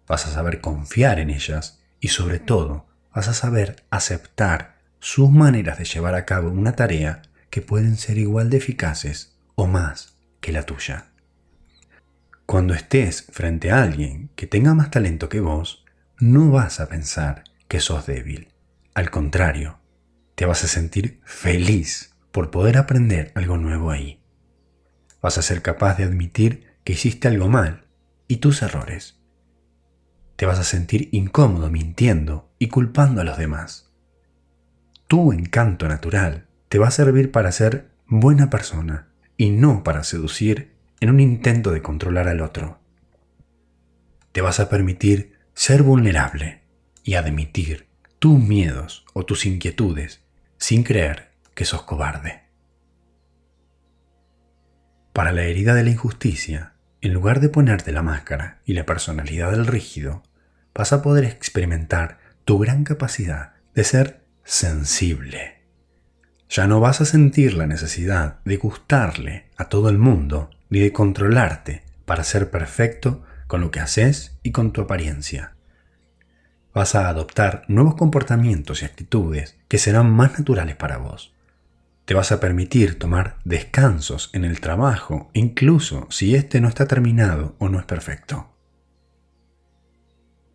Vas 0.08 0.26
a 0.26 0.32
saber 0.32 0.62
confiar 0.62 1.20
en 1.20 1.30
ellas 1.30 1.83
y 2.04 2.10
sobre 2.10 2.38
todo 2.38 2.86
vas 3.16 3.30
a 3.30 3.34
saber 3.34 3.86
aceptar 3.90 4.78
sus 5.00 5.32
maneras 5.32 5.78
de 5.78 5.86
llevar 5.86 6.16
a 6.16 6.26
cabo 6.26 6.50
una 6.50 6.76
tarea 6.76 7.22
que 7.50 7.62
pueden 7.62 7.96
ser 7.96 8.18
igual 8.18 8.50
de 8.50 8.58
eficaces 8.58 9.38
o 9.56 9.68
más 9.68 10.18
que 10.42 10.52
la 10.52 10.64
tuya. 10.64 11.14
Cuando 12.46 12.74
estés 12.74 13.26
frente 13.32 13.72
a 13.72 13.82
alguien 13.82 14.32
que 14.36 14.48
tenga 14.48 14.74
más 14.74 14.92
talento 14.92 15.30
que 15.30 15.40
vos, 15.40 15.86
no 16.20 16.52
vas 16.52 16.82
a 16.82 16.90
pensar 16.90 17.46
que 17.70 17.80
sos 17.80 18.06
débil. 18.06 18.50
Al 18.94 19.10
contrario, 19.10 19.80
te 20.36 20.46
vas 20.46 20.66
a 20.66 20.68
sentir 20.68 21.22
feliz 21.24 22.16
por 22.34 22.52
poder 22.52 22.78
aprender 22.78 23.32
algo 23.34 23.56
nuevo 23.56 23.92
ahí. 23.92 24.22
Vas 25.22 25.38
a 25.38 25.42
ser 25.42 25.62
capaz 25.62 25.96
de 25.96 26.04
admitir 26.04 26.68
que 26.84 26.94
hiciste 26.94 27.30
algo 27.30 27.48
mal 27.48 27.86
y 28.28 28.38
tus 28.38 28.62
errores. 28.62 29.23
Te 30.36 30.46
vas 30.46 30.60
a 30.60 30.64
sentir 30.64 31.10
incómodo 31.12 31.70
mintiendo 31.70 32.50
y 32.60 32.68
culpando 32.68 33.22
a 33.22 33.24
los 33.24 33.38
demás. 33.38 33.92
Tu 35.08 35.32
encanto 35.32 35.88
natural 35.88 36.48
te 36.70 36.80
va 36.80 36.88
a 36.88 36.92
servir 36.92 37.32
para 37.32 37.52
ser 37.52 37.92
buena 38.08 38.50
persona 38.50 39.10
y 39.38 39.52
no 39.52 39.84
para 39.84 40.04
seducir 40.04 40.74
en 41.00 41.10
un 41.10 41.20
intento 41.20 41.72
de 41.72 41.82
controlar 41.82 42.28
al 42.28 42.42
otro. 42.42 42.80
Te 44.32 44.42
vas 44.42 44.60
a 44.60 44.70
permitir 44.70 45.38
ser 45.54 45.84
vulnerable 45.84 46.64
y 47.04 47.16
admitir 47.16 47.88
tus 48.20 48.40
miedos 48.40 49.06
o 49.14 49.26
tus 49.26 49.46
inquietudes 49.46 50.24
sin 50.58 50.84
creer 50.84 51.32
que 51.54 51.66
sos 51.66 51.84
cobarde. 51.84 52.44
Para 55.12 55.32
la 55.32 55.44
herida 55.44 55.76
de 55.76 55.84
la 55.84 55.92
injusticia, 55.92 56.73
en 57.04 57.14
lugar 57.14 57.42
de 57.42 57.50
ponerte 57.50 57.92
la 57.92 58.02
máscara 58.02 58.62
y 58.64 58.74
la 58.74 58.86
personalidad 58.86 59.52
del 59.52 59.68
rígido, 59.68 60.24
vas 60.74 60.94
a 60.94 61.02
poder 61.02 61.26
experimentar 61.26 62.18
tu 62.46 62.60
gran 62.60 62.86
capacidad 62.86 63.52
de 63.76 63.84
ser 63.84 64.22
sensible. 64.46 65.64
Ya 66.50 66.66
no 66.66 66.80
vas 66.80 67.02
a 67.02 67.06
sentir 67.06 67.56
la 67.56 67.68
necesidad 67.68 68.40
de 68.46 68.56
gustarle 68.56 69.50
a 69.58 69.66
todo 69.66 69.90
el 69.90 69.98
mundo 69.98 70.50
ni 70.70 70.80
de 70.80 70.94
controlarte 70.94 71.84
para 72.06 72.24
ser 72.24 72.50
perfecto 72.50 73.22
con 73.48 73.60
lo 73.60 73.70
que 73.70 73.82
haces 73.82 74.38
y 74.42 74.54
con 74.54 74.72
tu 74.72 74.80
apariencia. 74.80 75.56
Vas 76.74 76.96
a 76.96 77.10
adoptar 77.10 77.66
nuevos 77.68 77.96
comportamientos 77.96 78.82
y 78.82 78.86
actitudes 78.86 79.58
que 79.68 79.78
serán 79.78 80.10
más 80.10 80.40
naturales 80.40 80.78
para 80.78 80.98
vos. 81.00 81.34
Te 82.06 82.14
vas 82.14 82.32
a 82.34 82.40
permitir 82.40 83.00
tomar 83.00 83.38
descansos 83.46 84.30
en 84.34 84.44
el 84.44 84.60
trabajo, 84.60 85.30
incluso 85.34 86.08
si 86.10 86.36
este 86.36 86.60
no 86.60 86.68
está 86.68 86.86
terminado 86.86 87.56
o 87.60 87.70
no 87.70 87.80
es 87.80 87.86
perfecto. 87.86 88.54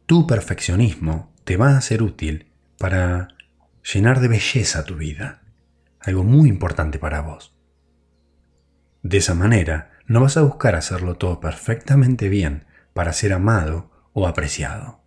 Tu 0.05 0.27
perfeccionismo 0.27 1.33
te 1.45 1.57
va 1.57 1.77
a 1.77 1.81
ser 1.81 2.03
útil 2.03 2.53
para 2.79 3.29
llenar 3.93 4.21
de 4.21 4.29
belleza 4.29 4.85
tu 4.85 4.97
vida, 4.97 5.43
algo 6.01 6.23
muy 6.23 6.51
importante 6.51 6.99
para 6.99 7.23
vos. 7.23 7.57
De 9.03 9.19
esa 9.19 9.35
manera, 9.35 9.93
no 10.07 10.21
vas 10.21 10.37
a 10.37 10.43
buscar 10.43 10.75
hacerlo 10.75 11.17
todo 11.17 11.41
perfectamente 11.41 12.29
bien 12.29 12.67
para 12.93 13.13
ser 13.13 13.33
amado 13.33 13.91
o 14.13 14.27
apreciado. 14.27 15.01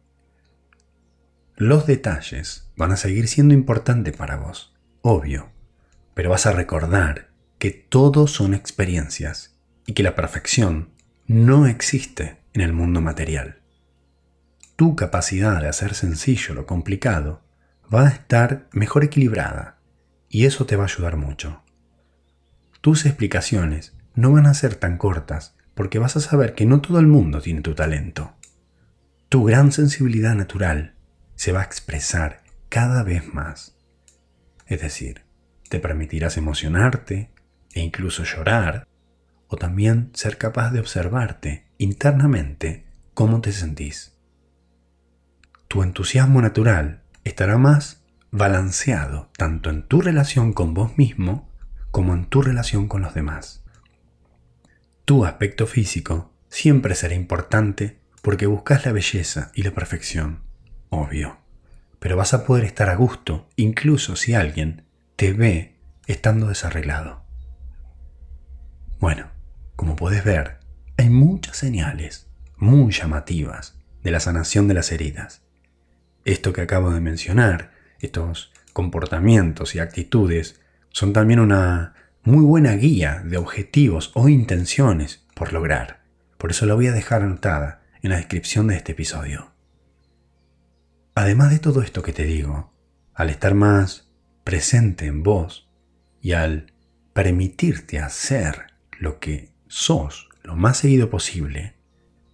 Los 1.55 1.85
detalles 1.85 2.71
van 2.75 2.91
a 2.91 2.97
seguir 2.97 3.27
siendo 3.27 3.53
importantes 3.53 4.15
para 4.15 4.37
vos, 4.37 4.73
obvio, 5.01 5.50
pero 6.21 6.29
vas 6.29 6.45
a 6.45 6.51
recordar 6.51 7.31
que 7.57 7.71
todo 7.71 8.27
son 8.27 8.53
experiencias 8.53 9.57
y 9.87 9.93
que 9.93 10.03
la 10.03 10.13
perfección 10.13 10.91
no 11.25 11.65
existe 11.65 12.37
en 12.53 12.61
el 12.61 12.73
mundo 12.73 13.01
material. 13.01 13.63
Tu 14.75 14.95
capacidad 14.95 15.59
de 15.59 15.67
hacer 15.67 15.95
sencillo 15.95 16.53
lo 16.53 16.67
complicado 16.67 17.41
va 17.91 18.05
a 18.05 18.11
estar 18.11 18.69
mejor 18.71 19.03
equilibrada 19.03 19.79
y 20.29 20.45
eso 20.45 20.67
te 20.67 20.75
va 20.75 20.83
a 20.83 20.85
ayudar 20.85 21.17
mucho. 21.17 21.63
Tus 22.81 23.07
explicaciones 23.07 23.97
no 24.13 24.31
van 24.31 24.45
a 24.45 24.53
ser 24.53 24.75
tan 24.75 24.99
cortas 24.99 25.55
porque 25.73 25.97
vas 25.97 26.15
a 26.17 26.21
saber 26.21 26.53
que 26.53 26.67
no 26.67 26.81
todo 26.81 26.99
el 26.99 27.07
mundo 27.07 27.41
tiene 27.41 27.61
tu 27.61 27.73
talento. 27.73 28.35
Tu 29.27 29.43
gran 29.43 29.71
sensibilidad 29.71 30.35
natural 30.35 30.93
se 31.33 31.51
va 31.51 31.61
a 31.61 31.65
expresar 31.65 32.43
cada 32.69 33.01
vez 33.01 33.33
más. 33.33 33.75
Es 34.67 34.81
decir, 34.81 35.23
te 35.71 35.79
permitirás 35.79 36.35
emocionarte 36.35 37.31
e 37.73 37.79
incluso 37.79 38.25
llorar, 38.25 38.89
o 39.47 39.55
también 39.55 40.11
ser 40.13 40.37
capaz 40.37 40.71
de 40.71 40.81
observarte 40.81 41.65
internamente 41.77 42.85
cómo 43.13 43.39
te 43.39 43.53
sentís. 43.53 44.17
Tu 45.69 45.81
entusiasmo 45.81 46.41
natural 46.41 47.03
estará 47.23 47.57
más 47.57 48.03
balanceado 48.31 49.29
tanto 49.37 49.69
en 49.69 49.83
tu 49.83 50.01
relación 50.01 50.51
con 50.51 50.73
vos 50.73 50.97
mismo 50.97 51.49
como 51.89 52.13
en 52.13 52.25
tu 52.25 52.41
relación 52.41 52.89
con 52.89 53.01
los 53.01 53.13
demás. 53.13 53.63
Tu 55.05 55.23
aspecto 55.23 55.67
físico 55.67 56.33
siempre 56.49 56.95
será 56.95 57.15
importante 57.15 58.01
porque 58.21 58.45
buscas 58.45 58.85
la 58.85 58.91
belleza 58.91 59.53
y 59.55 59.63
la 59.63 59.71
perfección, 59.71 60.41
obvio, 60.89 61.37
pero 61.99 62.17
vas 62.17 62.33
a 62.33 62.45
poder 62.45 62.65
estar 62.65 62.89
a 62.89 62.95
gusto 62.95 63.47
incluso 63.55 64.17
si 64.17 64.33
alguien 64.33 64.90
te 65.21 65.33
ve 65.33 65.75
estando 66.07 66.47
desarreglado. 66.47 67.23
Bueno, 68.99 69.27
como 69.75 69.95
puedes 69.95 70.23
ver, 70.23 70.57
hay 70.97 71.11
muchas 71.11 71.57
señales 71.57 72.27
muy 72.57 72.91
llamativas 72.91 73.77
de 74.01 74.09
la 74.09 74.19
sanación 74.19 74.67
de 74.67 74.73
las 74.73 74.91
heridas. 74.91 75.43
Esto 76.25 76.53
que 76.53 76.61
acabo 76.61 76.89
de 76.89 77.01
mencionar, 77.01 77.69
estos 77.99 78.51
comportamientos 78.73 79.75
y 79.75 79.79
actitudes, 79.79 80.59
son 80.89 81.13
también 81.13 81.39
una 81.39 81.93
muy 82.23 82.43
buena 82.43 82.71
guía 82.71 83.21
de 83.23 83.37
objetivos 83.37 84.09
o 84.15 84.27
intenciones 84.27 85.27
por 85.35 85.53
lograr. 85.53 86.01
Por 86.39 86.49
eso 86.49 86.65
la 86.65 86.73
voy 86.73 86.87
a 86.87 86.93
dejar 86.93 87.21
anotada 87.21 87.83
en 88.01 88.09
la 88.09 88.17
descripción 88.17 88.65
de 88.65 88.77
este 88.77 88.93
episodio. 88.93 89.51
Además 91.13 91.51
de 91.51 91.59
todo 91.59 91.83
esto 91.83 92.01
que 92.01 92.11
te 92.11 92.23
digo, 92.23 92.73
al 93.13 93.29
estar 93.29 93.53
más 93.53 94.10
presente 94.43 95.05
en 95.05 95.23
vos 95.23 95.69
y 96.21 96.33
al 96.33 96.73
permitirte 97.13 97.99
hacer 97.99 98.73
lo 98.99 99.19
que 99.19 99.49
sos 99.67 100.29
lo 100.43 100.55
más 100.55 100.77
seguido 100.77 101.09
posible, 101.09 101.75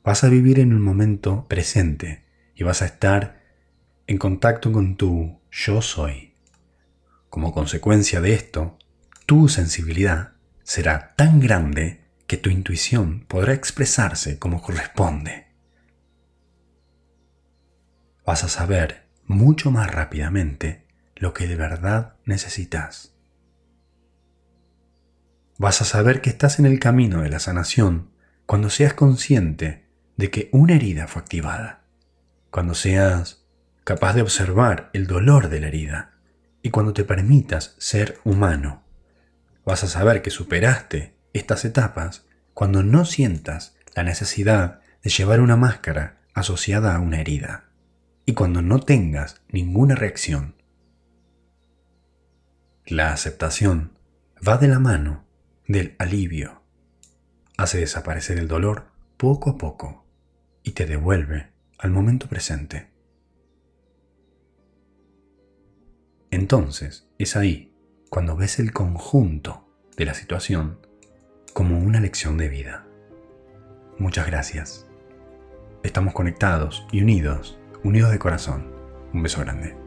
vas 0.03 0.23
a 0.23 0.29
vivir 0.29 0.59
en 0.59 0.73
un 0.73 0.81
momento 0.81 1.47
presente 1.47 2.23
y 2.55 2.63
vas 2.63 2.81
a 2.81 2.85
estar 2.85 3.43
en 4.07 4.17
contacto 4.17 4.71
con 4.71 4.95
tu 4.95 5.41
yo 5.51 5.81
soy. 5.81 6.33
Como 7.29 7.53
consecuencia 7.53 8.21
de 8.21 8.33
esto, 8.33 8.77
tu 9.25 9.49
sensibilidad 9.49 10.33
será 10.63 11.13
tan 11.15 11.39
grande 11.39 12.05
que 12.25 12.37
tu 12.37 12.49
intuición 12.49 13.25
podrá 13.27 13.53
expresarse 13.53 14.39
como 14.39 14.61
corresponde. 14.61 15.47
Vas 18.25 18.43
a 18.43 18.49
saber 18.49 19.07
mucho 19.25 19.71
más 19.71 19.91
rápidamente 19.91 20.86
lo 21.17 21.33
que 21.33 21.47
de 21.47 21.55
verdad 21.55 22.15
necesitas. 22.25 23.13
Vas 25.57 25.81
a 25.81 25.85
saber 25.85 26.21
que 26.21 26.29
estás 26.29 26.59
en 26.59 26.65
el 26.65 26.79
camino 26.79 27.21
de 27.21 27.29
la 27.29 27.39
sanación 27.39 28.11
cuando 28.45 28.69
seas 28.69 28.93
consciente 28.93 29.87
de 30.15 30.31
que 30.31 30.49
una 30.51 30.75
herida 30.75 31.07
fue 31.07 31.21
activada, 31.21 31.83
cuando 32.49 32.75
seas 32.75 33.45
capaz 33.83 34.13
de 34.13 34.21
observar 34.21 34.89
el 34.93 35.07
dolor 35.07 35.49
de 35.49 35.61
la 35.61 35.67
herida 35.67 36.13
y 36.61 36.69
cuando 36.69 36.93
te 36.93 37.03
permitas 37.03 37.75
ser 37.77 38.19
humano 38.23 38.87
Vas 39.67 39.83
a 39.83 39.87
saber 39.87 40.21
que 40.21 40.29
superaste 40.29 41.13
estas 41.33 41.65
etapas 41.65 42.25
cuando 42.53 42.83
no 42.83 43.03
sientas 43.03 43.75
la 43.95 44.03
necesidad 44.03 44.79
de 45.03 45.09
llevar 45.09 45.41
una 45.41 45.57
máscara 45.57 46.21
asociada 46.33 46.95
a 46.95 47.01
una 47.01 47.19
herida 47.19 47.65
y 48.25 48.33
cuando 48.33 48.61
no 48.61 48.79
tengas 48.79 49.41
ninguna 49.49 49.95
reacción. 49.95 50.55
La 52.89 53.11
aceptación 53.11 53.91
va 54.47 54.57
de 54.57 54.69
la 54.69 54.79
mano 54.79 55.25
del 55.67 55.97
alivio. 55.99 56.61
Hace 57.57 57.79
desaparecer 57.79 58.39
el 58.39 58.47
dolor 58.47 58.91
poco 59.17 59.49
a 59.49 59.57
poco 59.57 60.05
y 60.63 60.71
te 60.71 60.85
devuelve 60.85 61.51
al 61.79 61.91
momento 61.91 62.27
presente. 62.27 62.89
Entonces 66.31 67.09
es 67.17 67.35
ahí 67.35 67.75
cuando 68.09 68.37
ves 68.37 68.57
el 68.57 68.71
conjunto 68.71 69.67
de 69.97 70.05
la 70.05 70.13
situación 70.13 70.79
como 71.51 71.79
una 71.79 71.99
lección 71.99 72.37
de 72.37 72.47
vida. 72.47 72.87
Muchas 73.99 74.27
gracias. 74.27 74.87
Estamos 75.83 76.13
conectados 76.13 76.87
y 76.93 77.01
unidos, 77.01 77.59
unidos 77.83 78.11
de 78.11 78.19
corazón. 78.19 78.71
Un 79.11 79.23
beso 79.23 79.41
grande. 79.41 79.86